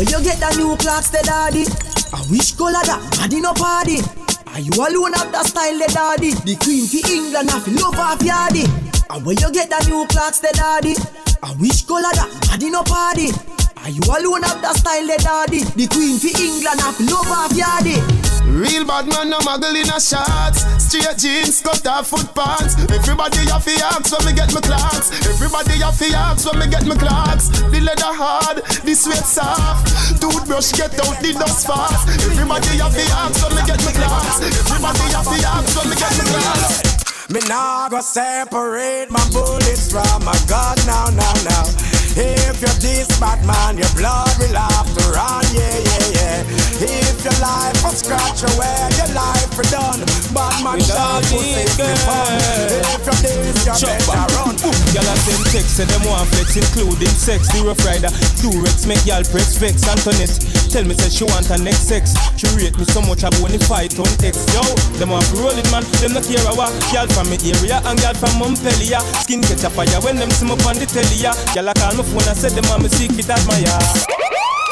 [0.00, 1.68] where you get the new clocks, the daddy?
[2.16, 4.00] I wish color that no party.
[4.48, 6.32] Are you alone have the style, the daddy?
[6.32, 8.64] The queen for England, have love off yardy.
[9.12, 10.96] And where you get the new clocks, the daddy?
[11.44, 12.32] I wish color that
[12.64, 13.28] no party.
[13.76, 15.68] Are you alone have the style, the daddy?
[15.76, 18.19] The queen for England, have love off yardy.
[18.60, 20.68] Real bad man, no muggle in a shots.
[20.76, 22.76] Straight jeans, cut off foot pants.
[22.92, 25.08] Everybody have to ask when me get my clocks.
[25.24, 27.48] Everybody have to ask when me get my clocks.
[27.48, 30.20] The leather hard, the sweat soft.
[30.20, 32.04] Toothbrush get out the dust fast.
[32.28, 34.44] Everybody have to ask when me get my clocks.
[34.44, 37.00] Everybody have to ask when me get my clocks.
[37.32, 41.99] Me nah go separate my bullets from my gun now, now, now.
[42.16, 46.60] If you're this bad man, your blood will have to run, yeah, yeah, yeah.
[46.82, 50.02] If your life was scratch away, your life for done.
[50.34, 52.40] Bad man shall pussy for fun.
[52.82, 54.56] If you're this, you better run.
[54.90, 57.46] Gyal a send text say them want flex, including sex.
[57.54, 58.10] The rough rider,
[58.42, 59.86] Durex make gyal press vex.
[59.86, 60.34] Antoinette
[60.72, 62.18] tell me say she want her next sex.
[62.34, 64.42] She rate me so much I want fight on X.
[64.50, 64.64] Yo,
[64.98, 66.74] them want roll it man, them not care a what.
[66.90, 68.98] Gyal from me area and gyal from Montpellier.
[69.22, 71.22] Skin catch a fire when them see me on the telly.
[71.22, 71.36] ya.
[71.54, 73.60] Gyal a call my phone and said them want me secret admirer.
[73.60, 74.06] Click my ass.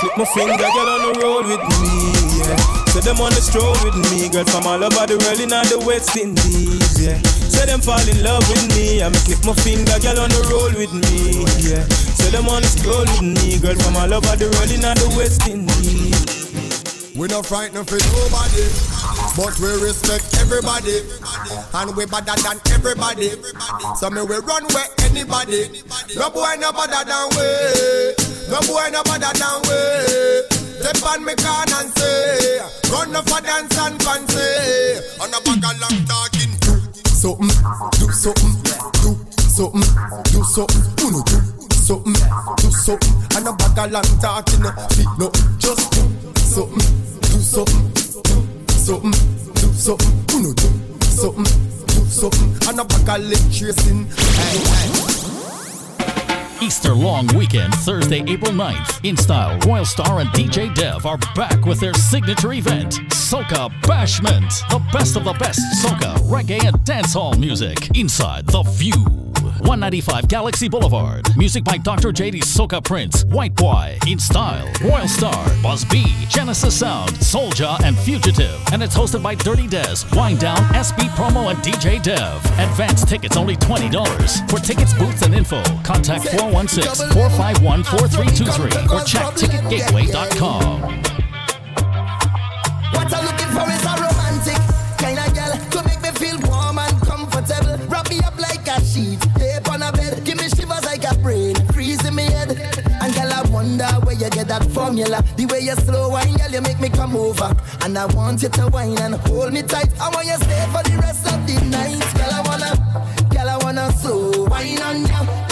[0.00, 1.92] Keep my finger, girl on the road with me,
[2.40, 2.56] yeah.
[2.94, 5.66] Say them on the stroll with me, girl from all over the world in all
[5.66, 7.18] the West Indies, yeah.
[7.50, 10.40] Say them fall in love with me, I me click my finger, girl on the
[10.48, 11.84] road with me, yeah.
[12.16, 14.96] Say them on the stroll with me, girl from all over the world in all
[14.96, 16.38] the West Indies.
[17.18, 18.64] We not frightened for nobody,
[19.34, 21.02] but we respect everybody,
[21.74, 23.34] and we better than everybody.
[23.98, 24.88] So me we run where
[25.18, 25.66] anybody.
[26.16, 27.46] No boy no better than we.
[28.50, 29.78] No boy no better than we.
[30.78, 32.60] Step on me can and say,
[32.92, 34.38] run up for dance and fancy.
[35.20, 36.78] On a bag of long talking, do
[37.10, 37.50] something,
[37.98, 38.54] do something,
[39.02, 39.10] do
[39.42, 39.86] something,
[40.30, 41.38] do something, uno do
[41.74, 42.14] something,
[42.62, 43.14] do something.
[43.36, 46.02] And a bag of long talking, no feet no, just do
[46.38, 46.78] something,
[47.26, 49.14] do something, do something,
[49.58, 50.68] do something, uno do
[51.10, 51.46] something,
[52.08, 52.68] something.
[52.68, 54.06] And a bag of lip tracing.
[54.06, 55.27] Hey, hey.
[56.60, 59.04] Easter long weekend, Thursday, April 9th.
[59.08, 64.68] Instyle, Royal Star and DJ Dev are back with their signature event, Soca Bashment.
[64.68, 69.28] The best of the best soca, reggae, and dancehall music inside The Vue.
[69.60, 71.26] 195 Galaxy Boulevard.
[71.36, 72.12] Music by Dr.
[72.12, 78.60] JD Soca Prince, Whiteboy, In Style, Royal Star, Buzz B, Genesys Sound, Souljah, and Fugitive.
[78.72, 82.36] And it's hosted by Dirty Dez, Wind Down, SB Promo, and DJ Dev.
[82.58, 84.50] Advance tickets only $20.
[84.50, 90.80] For tickets, booths, and info, contact 416 451 4323 or check ticketgateway.com.
[92.96, 94.56] What I'm looking for is a romantic
[94.96, 97.76] kind of girl to make me feel warm and comfortable.
[97.88, 100.24] Wrap me up like a sheet, tape on a bed.
[100.24, 102.56] Give me shivers like a brain, freeze me head.
[103.02, 105.22] And girl, I wonder where you get that formula.
[105.36, 107.54] The way you slow wine, girl, you make me come over.
[107.84, 109.92] And I want you to wine and hold me tight.
[110.00, 112.00] I want you stay for the rest of the night.
[112.16, 115.47] Girl, I wanna, girl, I wanna slow wine on you.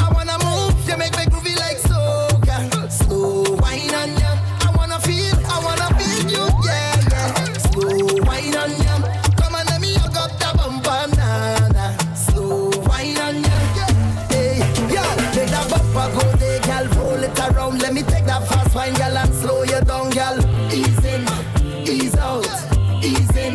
[0.86, 2.88] You make me groovy like so, girl.
[2.88, 4.32] Slow wine on you.
[4.66, 7.52] I wanna feel, I wanna feel you, yeah, yeah.
[7.58, 8.96] Slow wine on you.
[9.36, 12.14] Come on, let me hook up the bumper, nah, nah.
[12.14, 14.28] Slow wine on you, yeah.
[14.30, 14.58] Hey,
[14.94, 16.86] yeah, make that bumper go there, girl.
[17.02, 20.38] Roll it around, let me take that fast wine, girl, and slow you down, girl.
[20.72, 21.26] Ease in,
[21.88, 22.46] ease out,
[23.02, 23.54] ease in,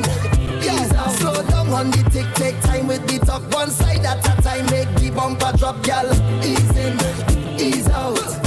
[0.61, 1.11] ease out.
[1.11, 2.03] Slow down on the
[2.35, 3.41] take time with the talk.
[3.53, 6.11] One side at a time, make bumper drop, girl.
[6.43, 8.40] Ease in, ease out,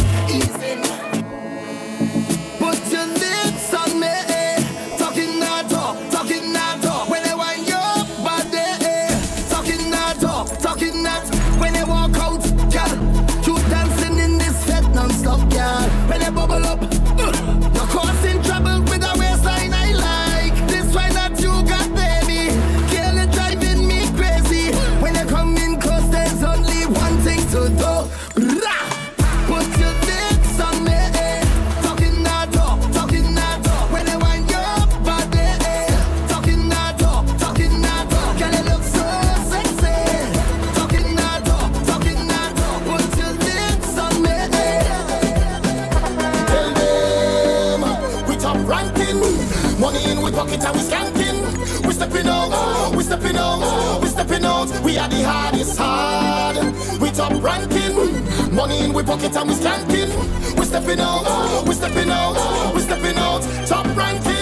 [55.04, 56.56] are the is hard.
[57.00, 60.58] We top ranking, money in we pocket and we skanking.
[60.58, 64.33] We stepping out, we stepping out, we stepping out, top ranking.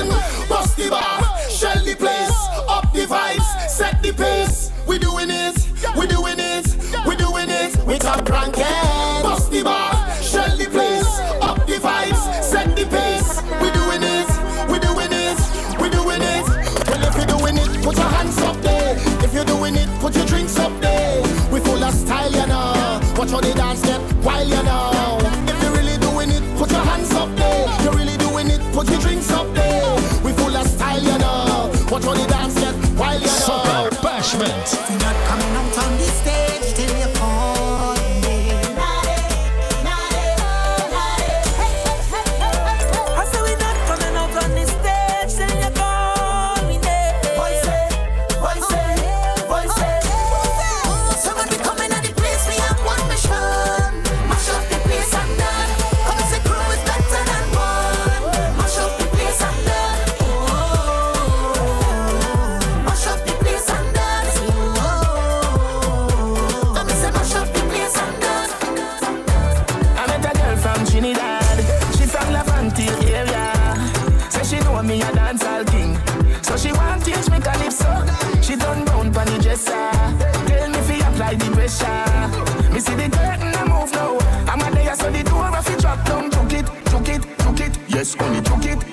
[88.03, 88.92] dress on the it.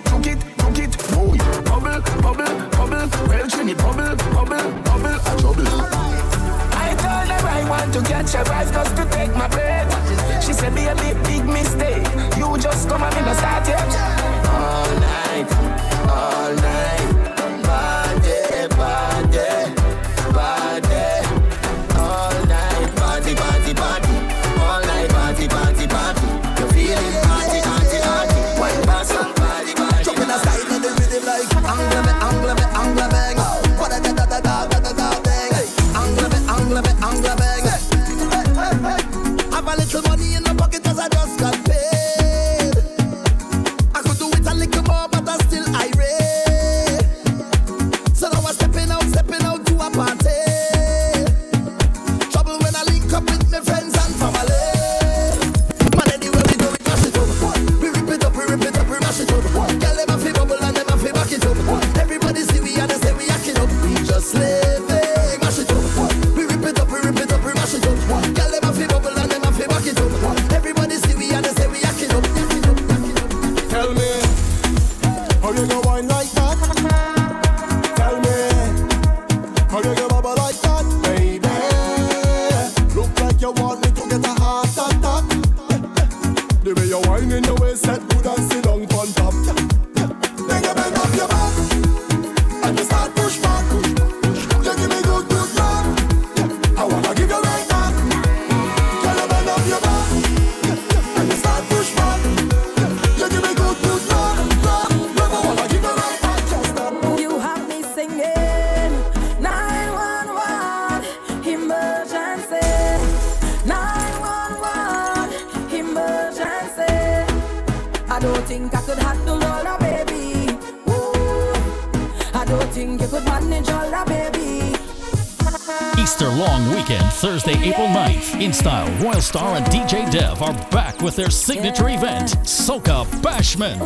[127.39, 128.41] Thursday, April 9th.
[128.41, 133.80] Instyle, Royal Star, and DJ Dev are back with their signature event, Soca Bashment.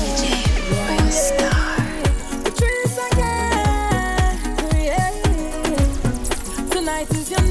[0.00, 0.42] DJ
[0.72, 1.50] Royalstar.
[6.70, 7.42] Tonight is your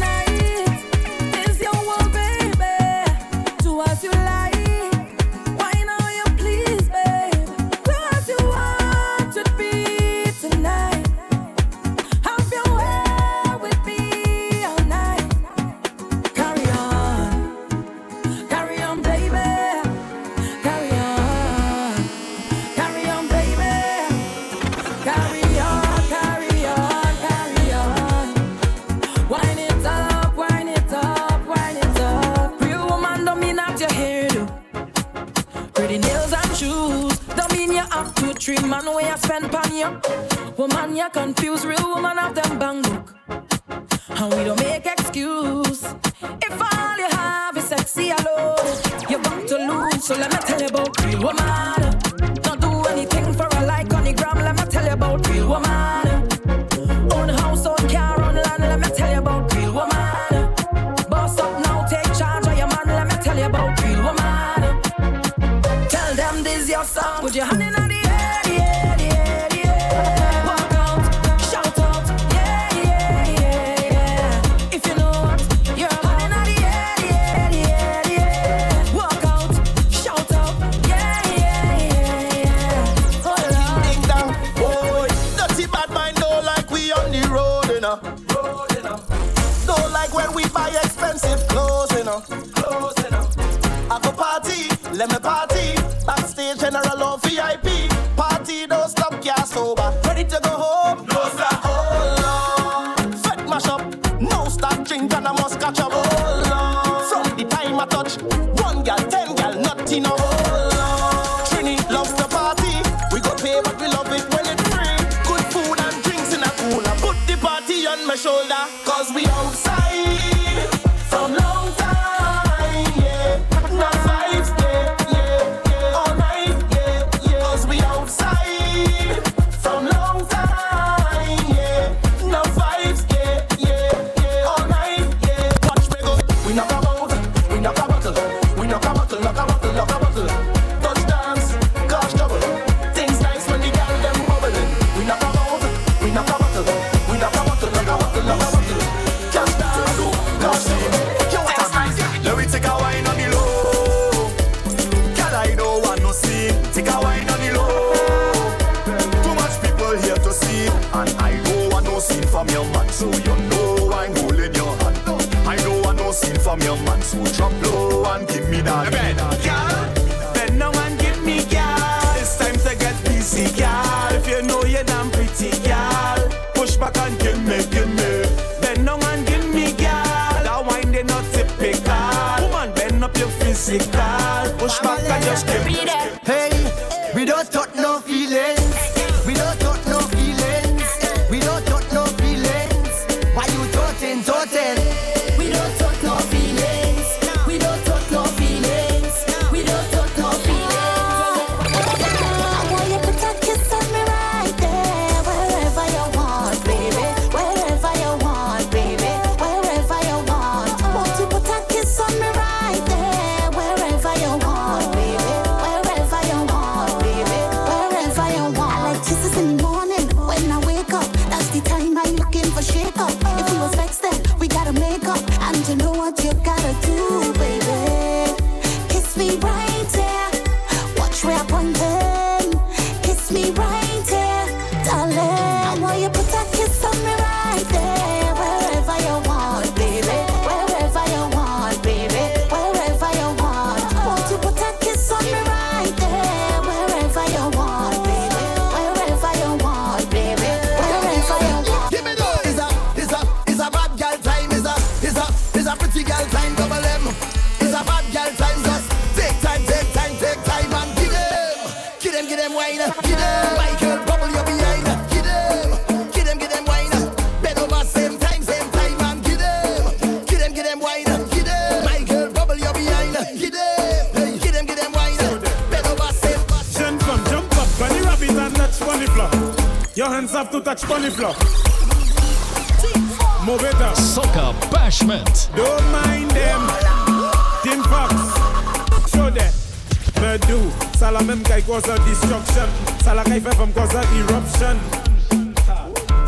[291.02, 292.70] Sa la menm kay koza destruction.
[293.02, 294.78] Sa la kay fe fèm koza eruption.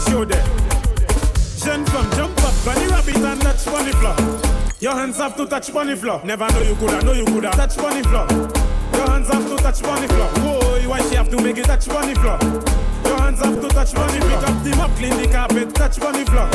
[0.01, 0.41] Show them.
[1.61, 2.53] Jen fèm jump up.
[2.65, 4.15] Bunny rabbit and touch bunny floor.
[4.79, 6.21] Your hands have to touch bunny floor.
[6.25, 7.51] Never know you coulda, know you coulda.
[7.51, 8.25] Touch bunny floor.
[8.97, 10.29] Your hands have to touch bunny floor.
[10.41, 12.39] Whoa, why she have to make it touch bunny floor?
[13.05, 14.41] Your hands have to touch bunny floor.
[14.41, 16.49] Pick up the mop, clean the carpet Touch bunny floor.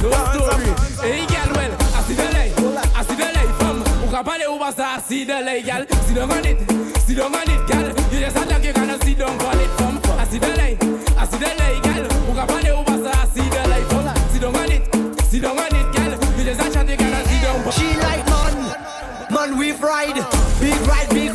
[0.00, 0.72] No story.
[1.04, 2.96] Hey girl, well, I see the light.
[2.96, 3.84] I see the light, fam.
[4.04, 5.84] Ou ka pale ou basa, I see the light, girl.
[6.08, 6.77] See the money.
[7.08, 7.88] She don't want it, girl.
[8.12, 9.14] You just act like you gonna see.
[9.14, 9.98] Don't want it from.
[10.20, 10.76] I see the light,
[11.16, 12.04] I see the light, girl.
[12.04, 14.04] Who got on the over, I see the light from.
[14.38, 16.38] don't want it, She don't want it, girl.
[16.38, 17.72] You just act like you gonna sit down.
[17.72, 20.16] She like man, man we ride.
[20.60, 21.27] big ride, big.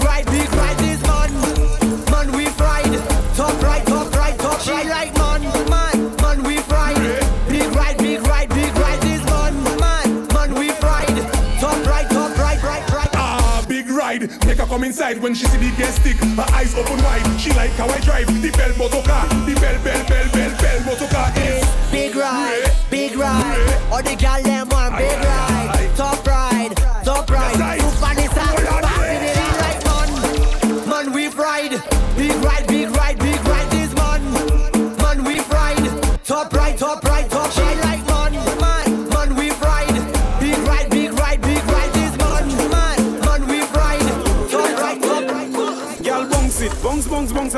[14.53, 16.15] Make her come inside when she see the guest stick.
[16.17, 17.41] Her eyes open wide.
[17.41, 19.27] She like how I drive the bell motor car.
[19.27, 23.81] The bell, bell, bell, bell, bell motor car is big ride, big ride.
[23.91, 25.72] All the gal them want big ride.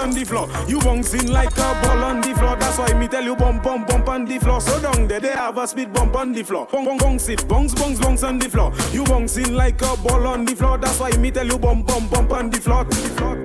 [0.05, 0.47] on the floor.
[0.67, 2.55] You bouncing like a ball on the floor.
[2.55, 4.61] That's why me tell you bump, bump, bump on the floor.
[4.61, 6.67] So down there, they have a speed bump on the floor.
[6.71, 8.71] Bong, bong, bounce sit, bounce, bounce, bounce on the floor.
[8.91, 10.77] You bouncing like a ball on the floor.
[10.77, 12.85] That's why me tell you bump, bump, bump on the floor.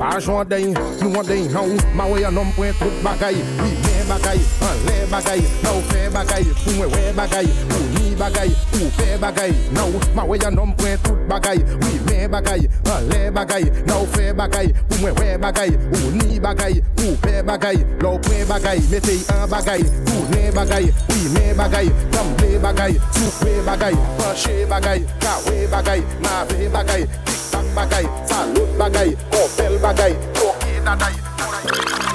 [0.01, 4.41] Pajodain, nou andain, nou Mawe anom pwen tout bagay, wi men bagay
[4.71, 9.53] Anle bagay, Now fe bagay Pou mwen we bagay, pou bagay, ou fe bagay.
[9.73, 11.62] Nou, ma we yon nom pren tout bagay.
[11.81, 13.64] Oui, men bagay, an le bagay.
[13.89, 15.73] Nou fe bagay, pou mwen we bagay.
[15.97, 17.81] Ou ni bagay, ou pe bagay.
[18.05, 19.87] Lou pren bagay, mete yon bagay.
[20.05, 21.89] Tourne bagay, oui men bagay.
[22.12, 23.97] Kamble bagay, soupe bagay.
[24.21, 26.05] Panche bagay, kawe bagay.
[26.21, 28.05] Nave bagay, tiktak bagay.
[28.29, 30.12] Salut bagay, kopel bagay.
[30.37, 32.10] Toki daday, touray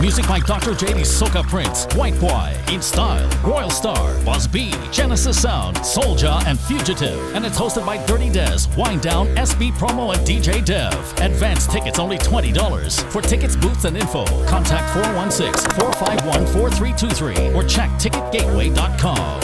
[0.00, 0.74] Music by Dr.
[0.74, 7.18] JD Soca Prince, Whiteboy, In Style, Royalstar, Buzz B, Genesys Sound, Souljah, and Fugitive.
[7.34, 10.94] And it's hosted by Dirty Dez, Wind Down, SB Promo, and DJ Dev.
[11.20, 13.10] Advance tickets only $20.
[13.10, 19.40] For tickets, booths, and info, contact 416 451 4323 or check ticketgateway.com.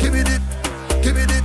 [0.00, 0.12] Give
[1.02, 1.39] give.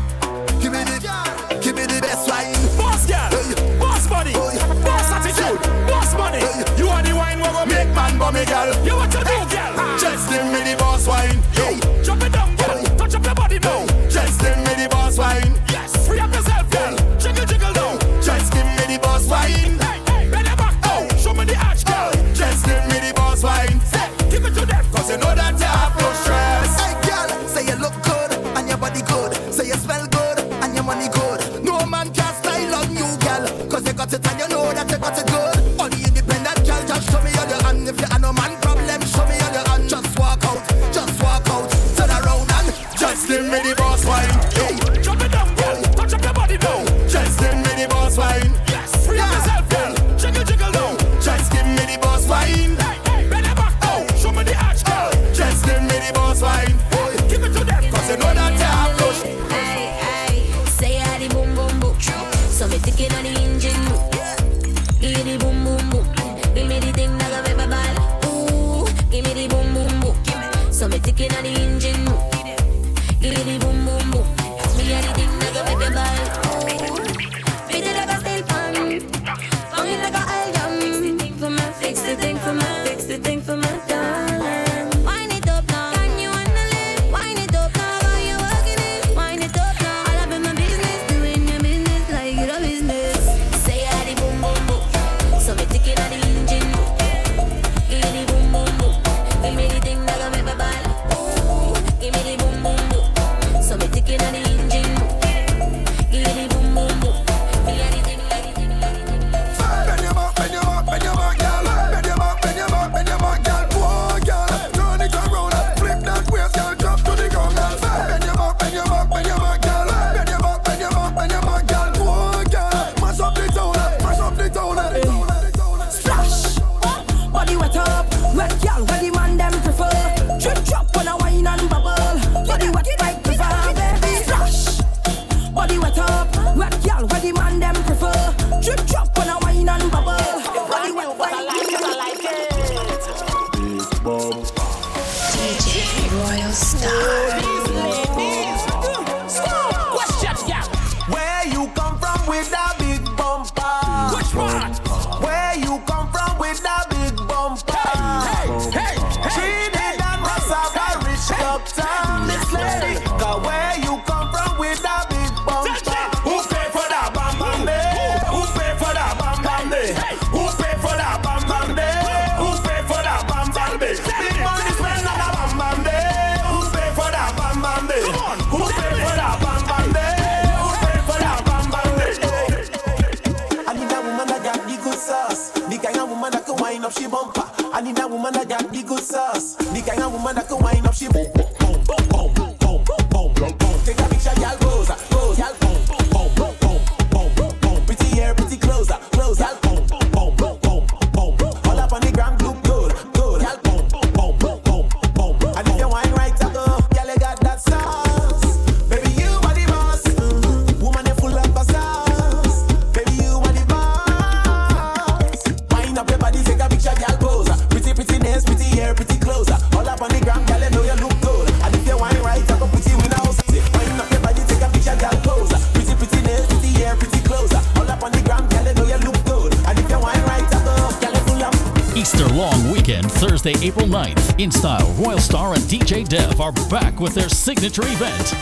[237.06, 238.34] With their signature event,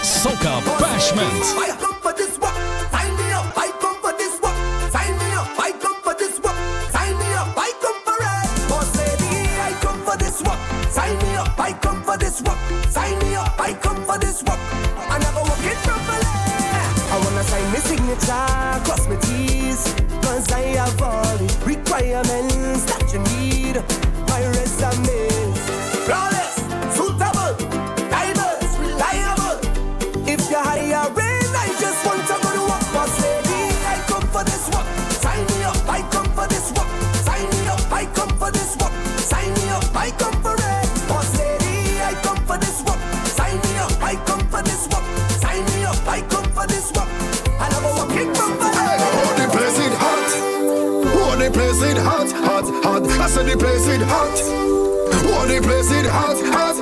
[55.84, 56.73] Place it hot, hot,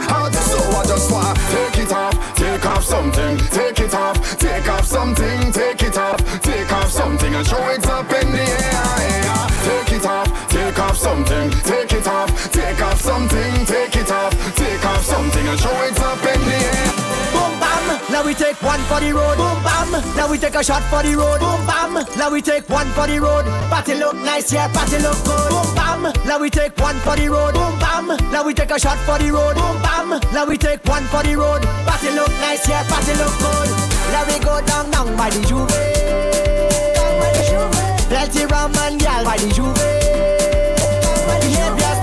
[18.91, 19.37] for the road.
[19.37, 21.39] Boom bam, now we take a shot for the road.
[21.39, 23.45] Boom bam, now we take one for the road.
[23.71, 25.49] Party look nice, yeah, party look good.
[25.49, 27.53] Boom bam, now we take one for the road.
[27.53, 29.55] Boom bam, now we take a shot for the road.
[29.55, 31.63] Boom bam, now we take one for the road.
[31.87, 33.69] Party look nice, yeah, party look good.
[34.11, 35.71] Now we go down down by the juve.
[38.11, 39.79] Plenty rum and gal by the juve.
[41.41, 42.00] Behavior stink,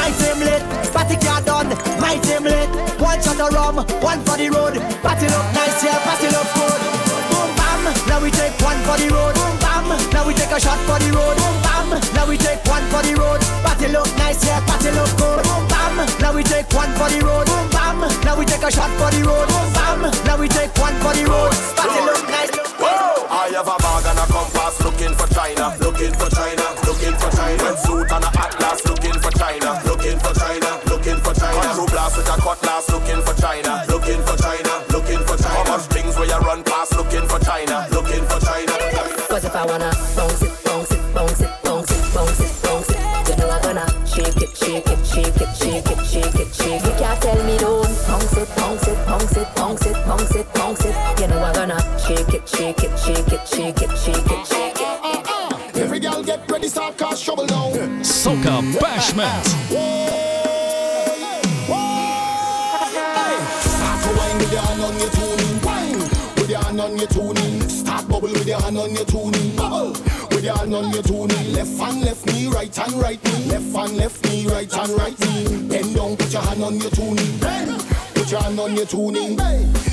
[0.00, 0.62] my team lit.
[0.96, 1.68] Party car done,
[2.00, 2.68] my team lit.
[2.96, 4.74] One shot of rum, one for the road.
[5.04, 6.80] Party look nice, yeah, party look good.
[7.28, 9.34] Boom bam, now we take one for the road.
[9.36, 11.36] Boom bam, now we take a shot for the road.
[11.36, 13.40] Boom bam, now we take one for the road.
[13.64, 15.44] Party look nice, yeah, party look good.
[15.44, 17.46] Boom bam, now we take one for the road.
[17.46, 19.48] Boom bam, now we take a shot for the road.
[19.52, 21.52] Boom bam, now we take one for the road.
[21.76, 22.50] Party look nice.
[22.80, 23.28] Whoa!
[23.28, 27.30] I have a bag and a compass looking for China, looking for China, looking for
[27.36, 27.76] China.
[27.84, 28.99] Suit and a atlas looking
[29.40, 31.60] China, looking for China, looking for China.
[31.64, 35.64] Control blast with a cutlass looking for China, looking for China, looking for China.
[35.64, 38.72] How much things where you run past looking for China, looking for China.
[39.32, 42.90] Cause if I wanna bounce it, bounce it, bounce it, bounce it, bounce it, bounce
[42.90, 46.54] it, you know I'm gonna shake it, shake it, shake it, shake it, shake it,
[46.54, 46.84] shake it.
[46.84, 50.52] You can't tell me don't bounce it, bounce it, bounce it, bounce it, bounce it,
[50.52, 50.94] bounce it.
[51.18, 54.80] You know I'm gonna shake it, shake it, shake it, shake it, shake it, shake
[54.80, 55.76] it.
[55.80, 57.70] Every girl get ready, start cause trouble now.
[58.04, 58.60] Soca
[59.10, 59.44] Bashment.
[63.60, 64.62] Start to with your
[68.60, 69.56] hand on your tuning.
[70.30, 71.52] With your hand on your tuning.
[71.52, 73.44] Left hand, left knee, right hand, right knee.
[73.46, 75.68] Left hand, left knee, right hand, right knee.
[75.68, 77.38] Bend down, put your hand on your tuning.
[77.38, 77.84] Bend.
[78.14, 79.38] Put your hand on your tuning.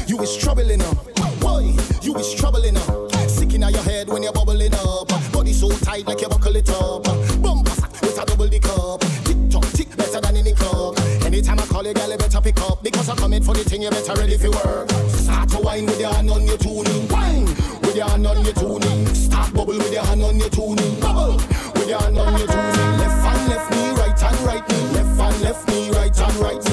[0.08, 0.98] You is troubling up.
[1.40, 3.12] Boy, you is troubling up.
[3.28, 5.08] Sick in your head when you're bubbling up.
[5.32, 7.04] Body so tight like you buckle it up.
[7.42, 7.72] Bumper
[8.18, 9.02] a double the cup.
[9.26, 10.98] Tick tock, tick better than any club.
[11.24, 12.84] Anytime I call you, girl, you better pick up.
[12.84, 14.90] Because I'm coming for the thing, you better ready for work.
[15.10, 17.08] Start to wine with your hand on your tuning.
[17.10, 17.46] Wine
[17.82, 19.06] with your hand on your tuning.
[19.14, 21.00] Start bubble with your hand on your tuning.
[21.00, 21.38] Bubble
[21.76, 22.98] with your hand on your tuning.
[22.98, 24.88] Left hand, left knee, right hand, right knee.
[24.94, 26.67] Left hand, left knee, right hand, right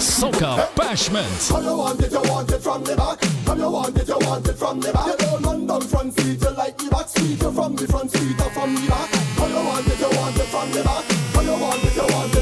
[0.00, 1.62] Soca Bashment.
[1.62, 3.22] You want it, you want it from the back.
[3.56, 5.20] You want it, you want it from the back.
[5.20, 7.42] You don't run front seat, you like the back seat.
[7.42, 9.12] You from the front seat or from the back.
[9.36, 11.04] You want it, you want it from the back.
[11.44, 12.39] You want it, you want it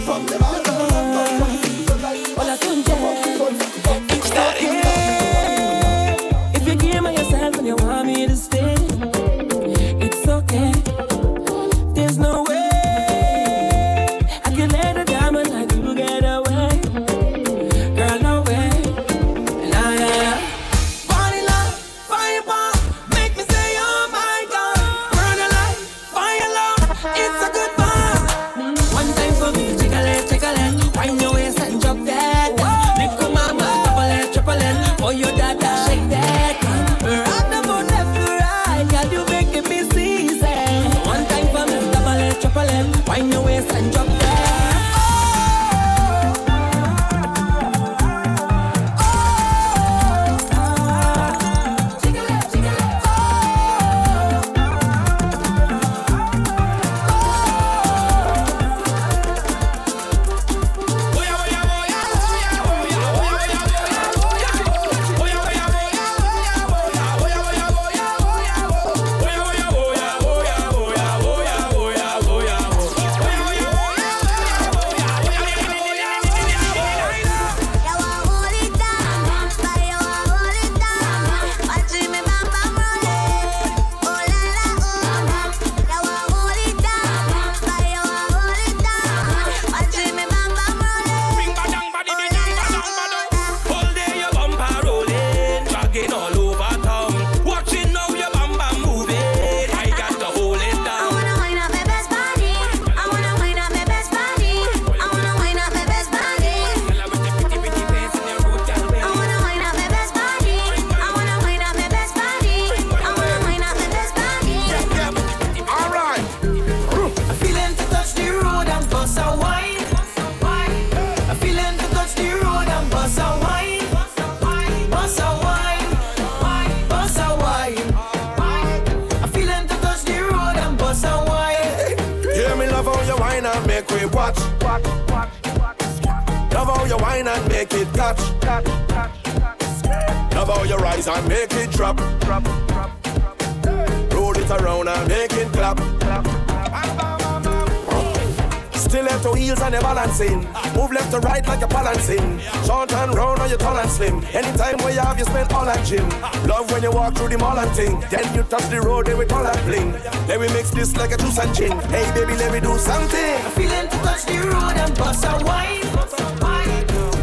[150.09, 150.40] balancing.
[150.74, 152.38] Move left to right like you're balancing.
[152.64, 154.24] Short and round or you tall and slim.
[154.32, 156.09] Anytime where you have, you spend all that gym.
[156.46, 158.00] Love when you walk through the mall and thing.
[158.11, 159.92] Then you touch the road, then we call that bling.
[160.26, 161.78] Then we mix this like a juice and gin.
[161.90, 163.34] Hey baby, let me do something.
[163.44, 165.84] I'm feeling to touch the road and bust a wine.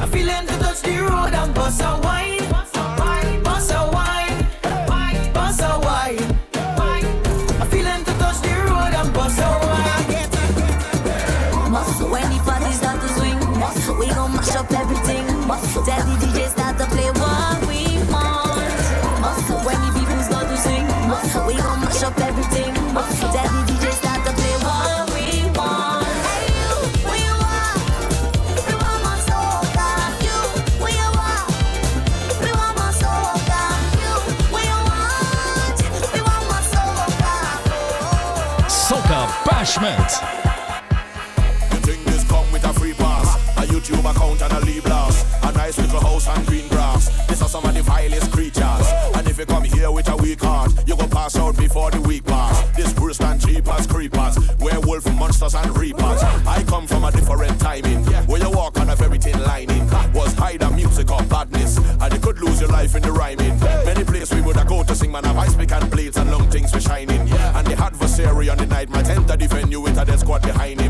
[0.01, 2.04] I'm feeling to touch the road and bust a wine.
[15.77, 16.04] Everything.
[49.47, 52.61] Come here with a weak heart, you go pass out before the week pass.
[52.75, 56.21] This worse than cheapers, creepers, werewolf monsters and reapers.
[56.45, 59.87] I come from a different timing, where you walk and have everything lining.
[60.13, 63.59] Was hide the music of badness, and you could lose your life in the rhyming.
[63.85, 66.31] Many places we would have go to sing, man, have ice pick and blades and
[66.31, 67.21] long things for shining.
[67.21, 70.81] And the adversary on the night might enter the venue with a dead squad behind
[70.81, 70.84] him.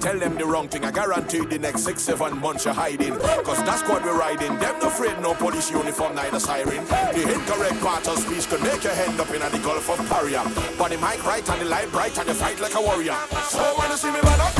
[0.00, 3.18] Tell them the wrong thing, I guarantee the next six, seven months you're hiding.
[3.44, 4.58] Cause that's squad we're riding.
[4.58, 6.84] Them no afraid, no police uniform, neither siren.
[6.86, 10.42] The incorrect part of speech could make your hand up in the Gulf of Paria.
[10.78, 13.16] But the mic right and the light bright and you fight like a warrior.
[13.48, 14.59] So when you see me man up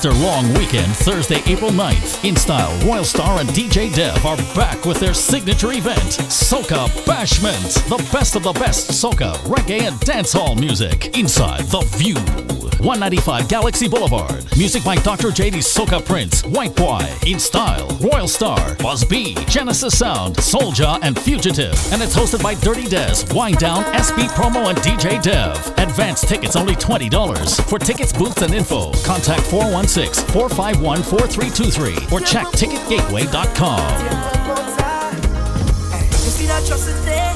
[0.00, 2.26] Easter long weekend, Thursday, April 9th.
[2.26, 7.74] Instyle, Royal Star and DJ Dev are back with their signature event, Soca Bashment.
[7.90, 12.49] The best of the best soca, reggae, and dancehall music inside The Vue.
[12.80, 14.44] 195 Galaxy Boulevard.
[14.56, 15.30] Music by Dr.
[15.30, 15.58] J.D.
[15.58, 21.74] Soca Prince, Whiteboy, In Style, Royalstar, Buzz B, Genesys Sound, Souljah, and Fugitive.
[21.92, 25.56] And it's hosted by Dirty Dez, Wind Down, SB Promo, and DJ Dev.
[25.78, 27.68] Advance tickets only $20.
[27.68, 34.79] For tickets, booths, and info, contact 416 451 4323 or check ticketgateway.com.
[36.60, 37.32] I trust in there.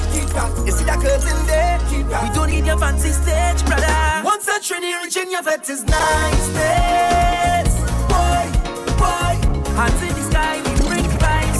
[0.65, 1.79] You see that curtain there.
[1.89, 2.29] Keep that.
[2.29, 4.21] We don't need your fancy stage, brother.
[4.23, 7.73] Once a trainee reaching your vet is nice, days.
[8.05, 8.45] Boy,
[9.01, 9.33] boy,
[9.73, 11.59] hands in the sky, we bring vibes.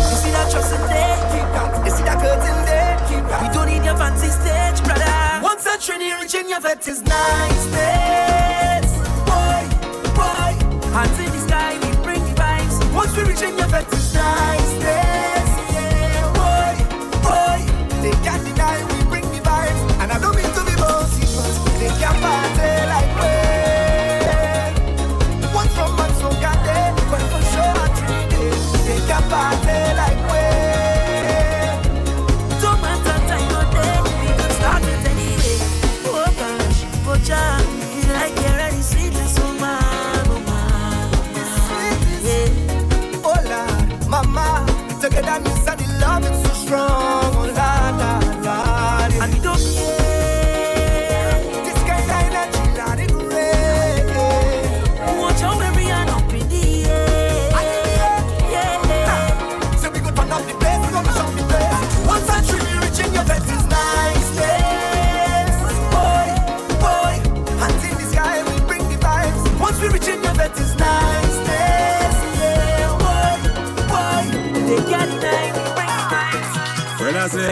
[0.00, 0.72] You see that trust
[1.84, 2.96] You see that curtain there.
[3.42, 5.12] We don't need your fancy stage, brother.
[5.42, 8.39] Once a trainee reaching your vet is nice.
[13.00, 14.59] We're reaching your bed tonight.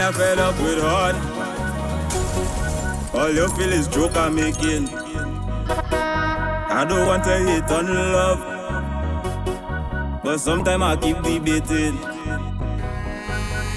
[0.09, 1.16] I'm fed up with hard.
[3.14, 4.88] All you feel is joke I'm making.
[5.68, 8.40] I don't want to hate on love,
[10.24, 11.98] but sometimes I keep debating.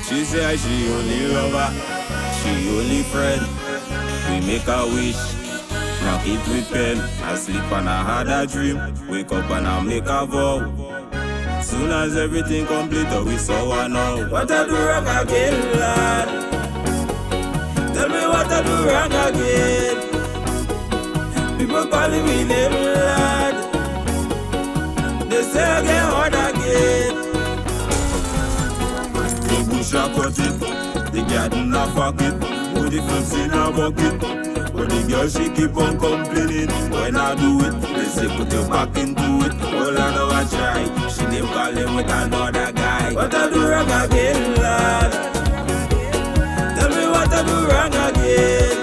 [0.05, 1.69] She say she only lover,
[2.39, 3.45] she only friend.
[4.29, 5.21] We make a wish,
[5.99, 6.97] now keep with pen.
[7.23, 8.79] I sleep and I had a dream,
[9.09, 10.80] wake up and I make a vow.
[11.81, 14.29] Soon as everything complete, oh, we saw her now.
[14.29, 16.27] What I do wrong again, lad?
[17.95, 19.97] Tell me what I do wrong again.
[21.57, 23.55] People calling me name, lad.
[25.27, 27.15] They say I get hard again.
[29.49, 30.59] The bush a cut it,
[31.11, 32.39] the garden a fuck it,
[32.75, 34.19] put the fruits in a bucket?
[34.71, 36.69] But the girl she keep on complaining?
[36.91, 37.73] When I do it.
[37.81, 41.00] They say put your back into it, all I know I try.
[41.31, 43.13] him calling with another guy.
[43.13, 45.11] What I do wrong again, lad?
[46.77, 48.77] Tell me what I do wrong again.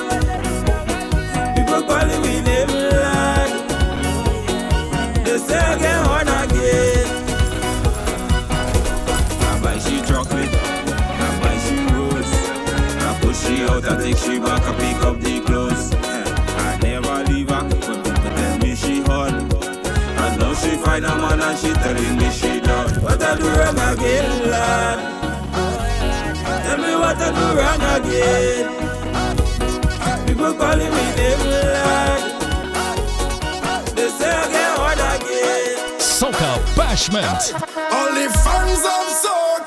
[1.56, 3.50] People calling me name, lad.
[5.24, 7.08] They say I get on again.
[9.40, 12.32] I buy she chocolate, I buy she rose.
[13.04, 15.37] I push she out, I take she back, I pick up the
[21.48, 22.90] and she telling me she done.
[23.02, 24.98] What I do wrong again, Lord?
[26.64, 28.66] Tell me what I do wrong again.
[30.26, 32.22] People calling me name, Lord.
[33.96, 34.98] They say I get hard.
[36.18, 37.42] Soca bashment.
[38.00, 39.57] Only fans of soul.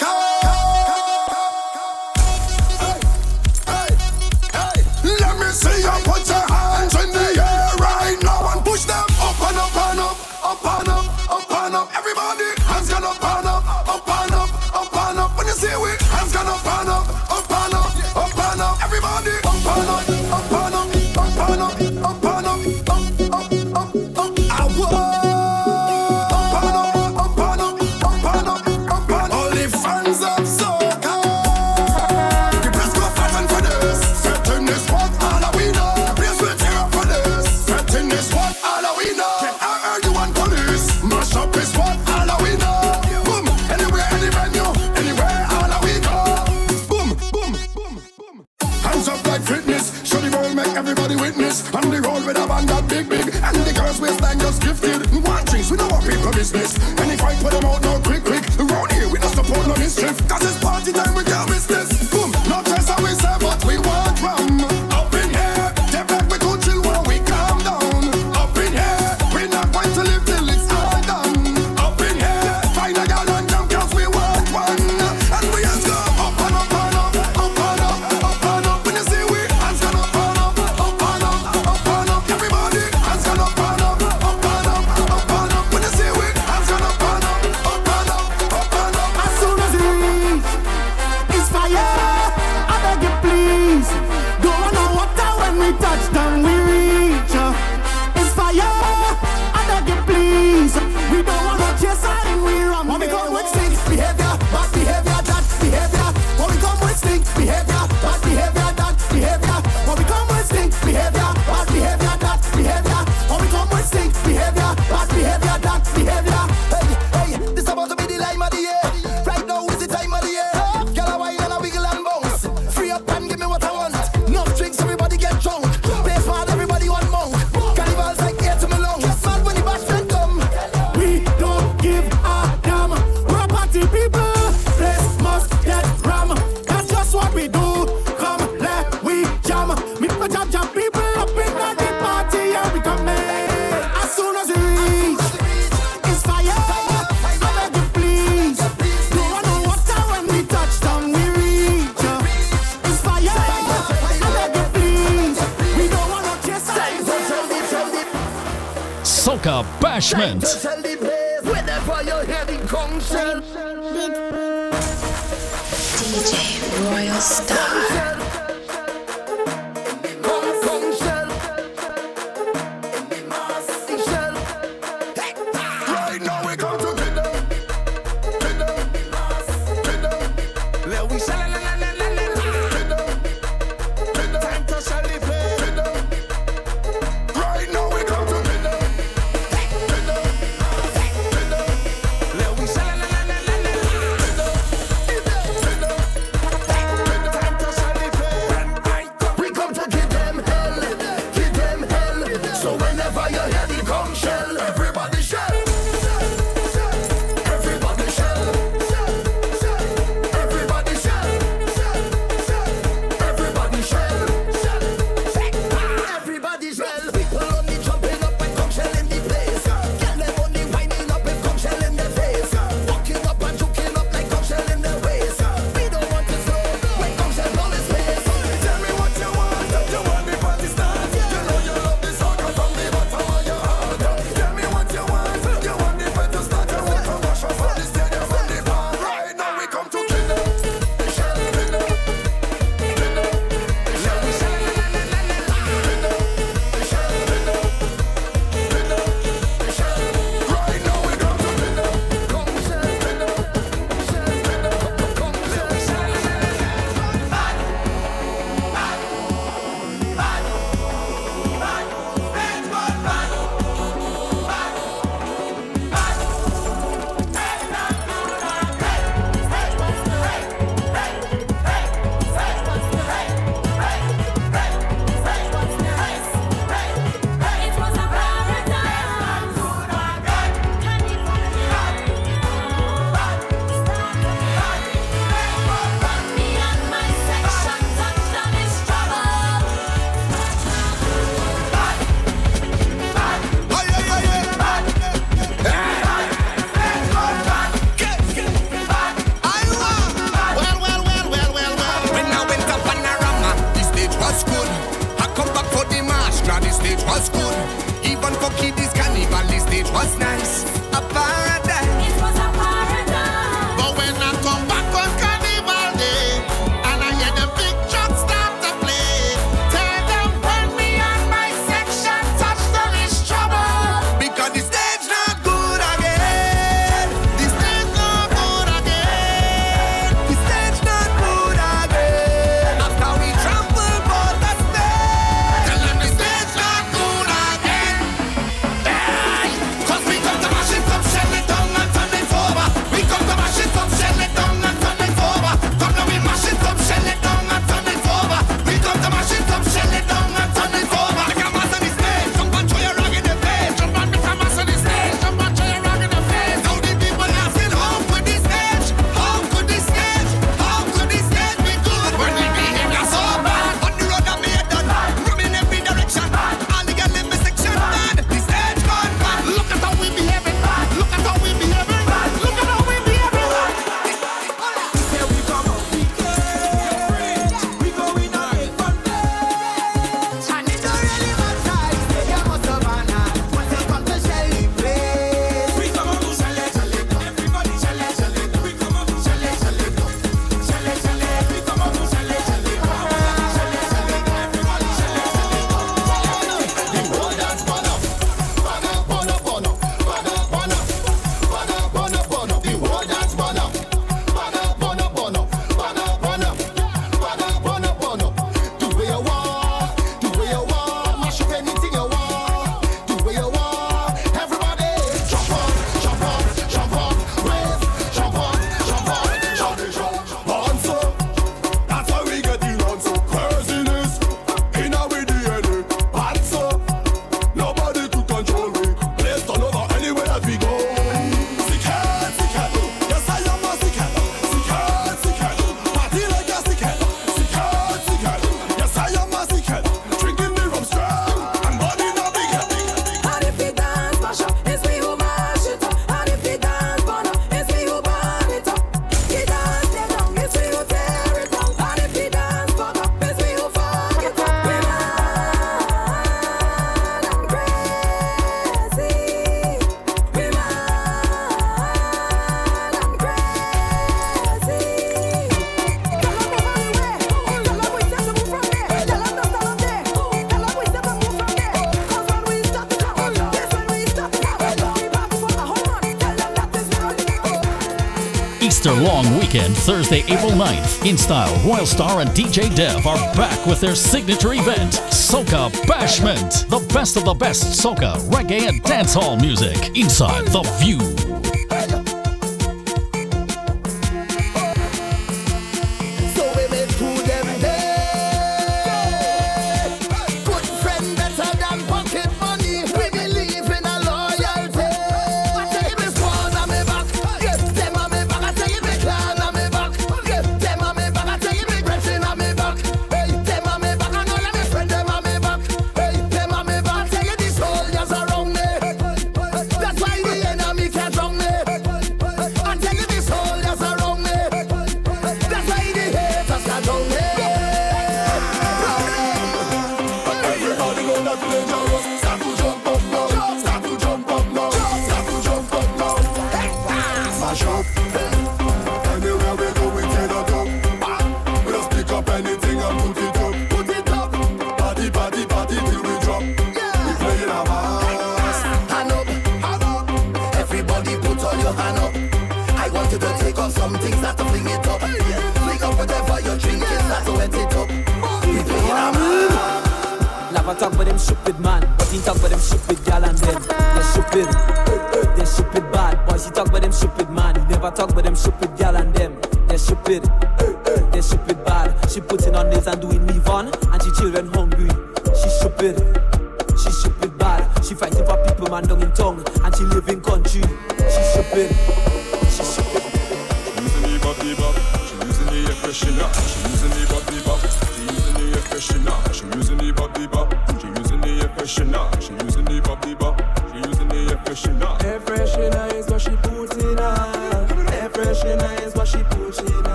[479.62, 481.06] weekend, Thursday, April 9th.
[481.06, 486.68] Instyle, Royal Star, and DJ Dev are back with their signature event, Soca Bashment.
[486.70, 489.96] The best of the best soca, reggae, and dancehall music.
[489.98, 491.11] Inside the Vue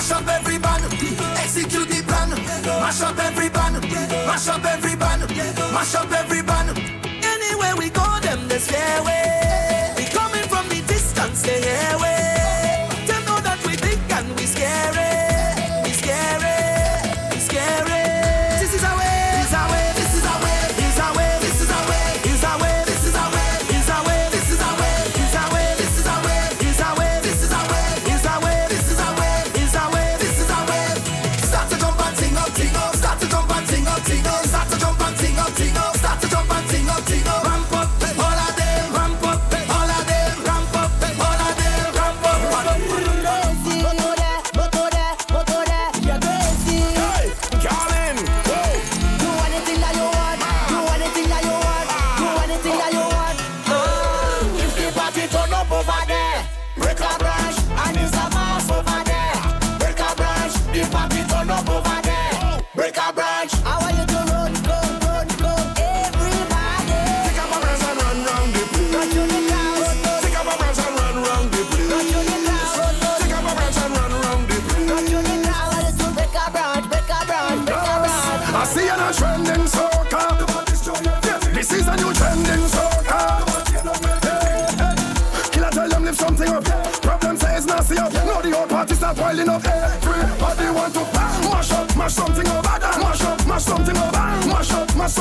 [0.00, 0.82] Mash up every band,
[1.36, 2.30] execute the plan.
[2.80, 3.82] Mash up every band,
[4.26, 5.28] mash up every band,
[5.74, 6.79] mash up every band.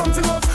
[0.06, 0.49] something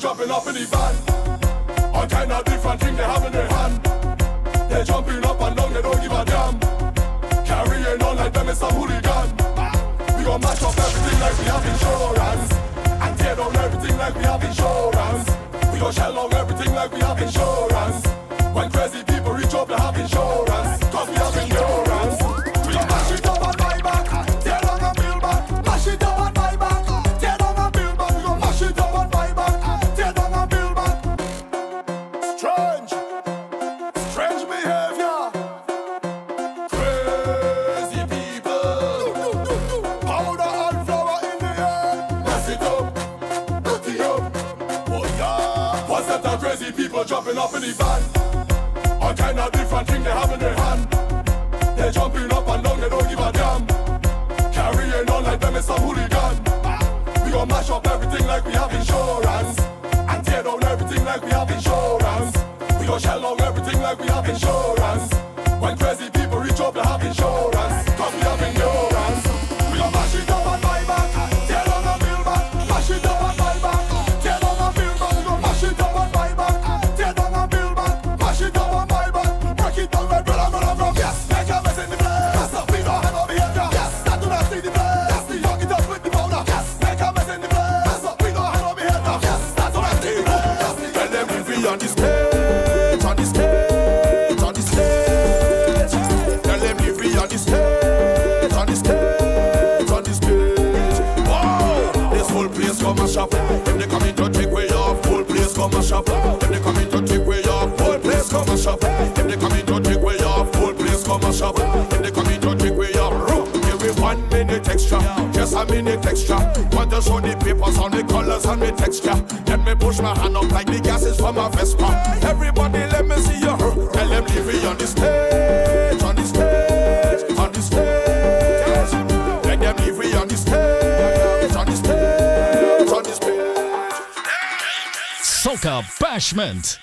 [0.00, 1.94] jumping up in the van.
[1.94, 3.84] All kind of different things they have in their hand.
[4.70, 6.58] They're jumping up and down, they don't give a damn.
[7.44, 9.28] Carrying on like them is some hooligan.
[10.16, 12.52] We gon' match up everything like we have insurance.
[13.04, 15.28] And tear down everything like we have insurance.
[15.70, 16.29] We gon' shell out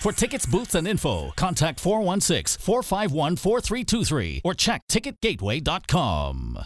[0.02, 6.57] For tickets, booths, and info, contact 416 451 4323 or check ticketgateway.com.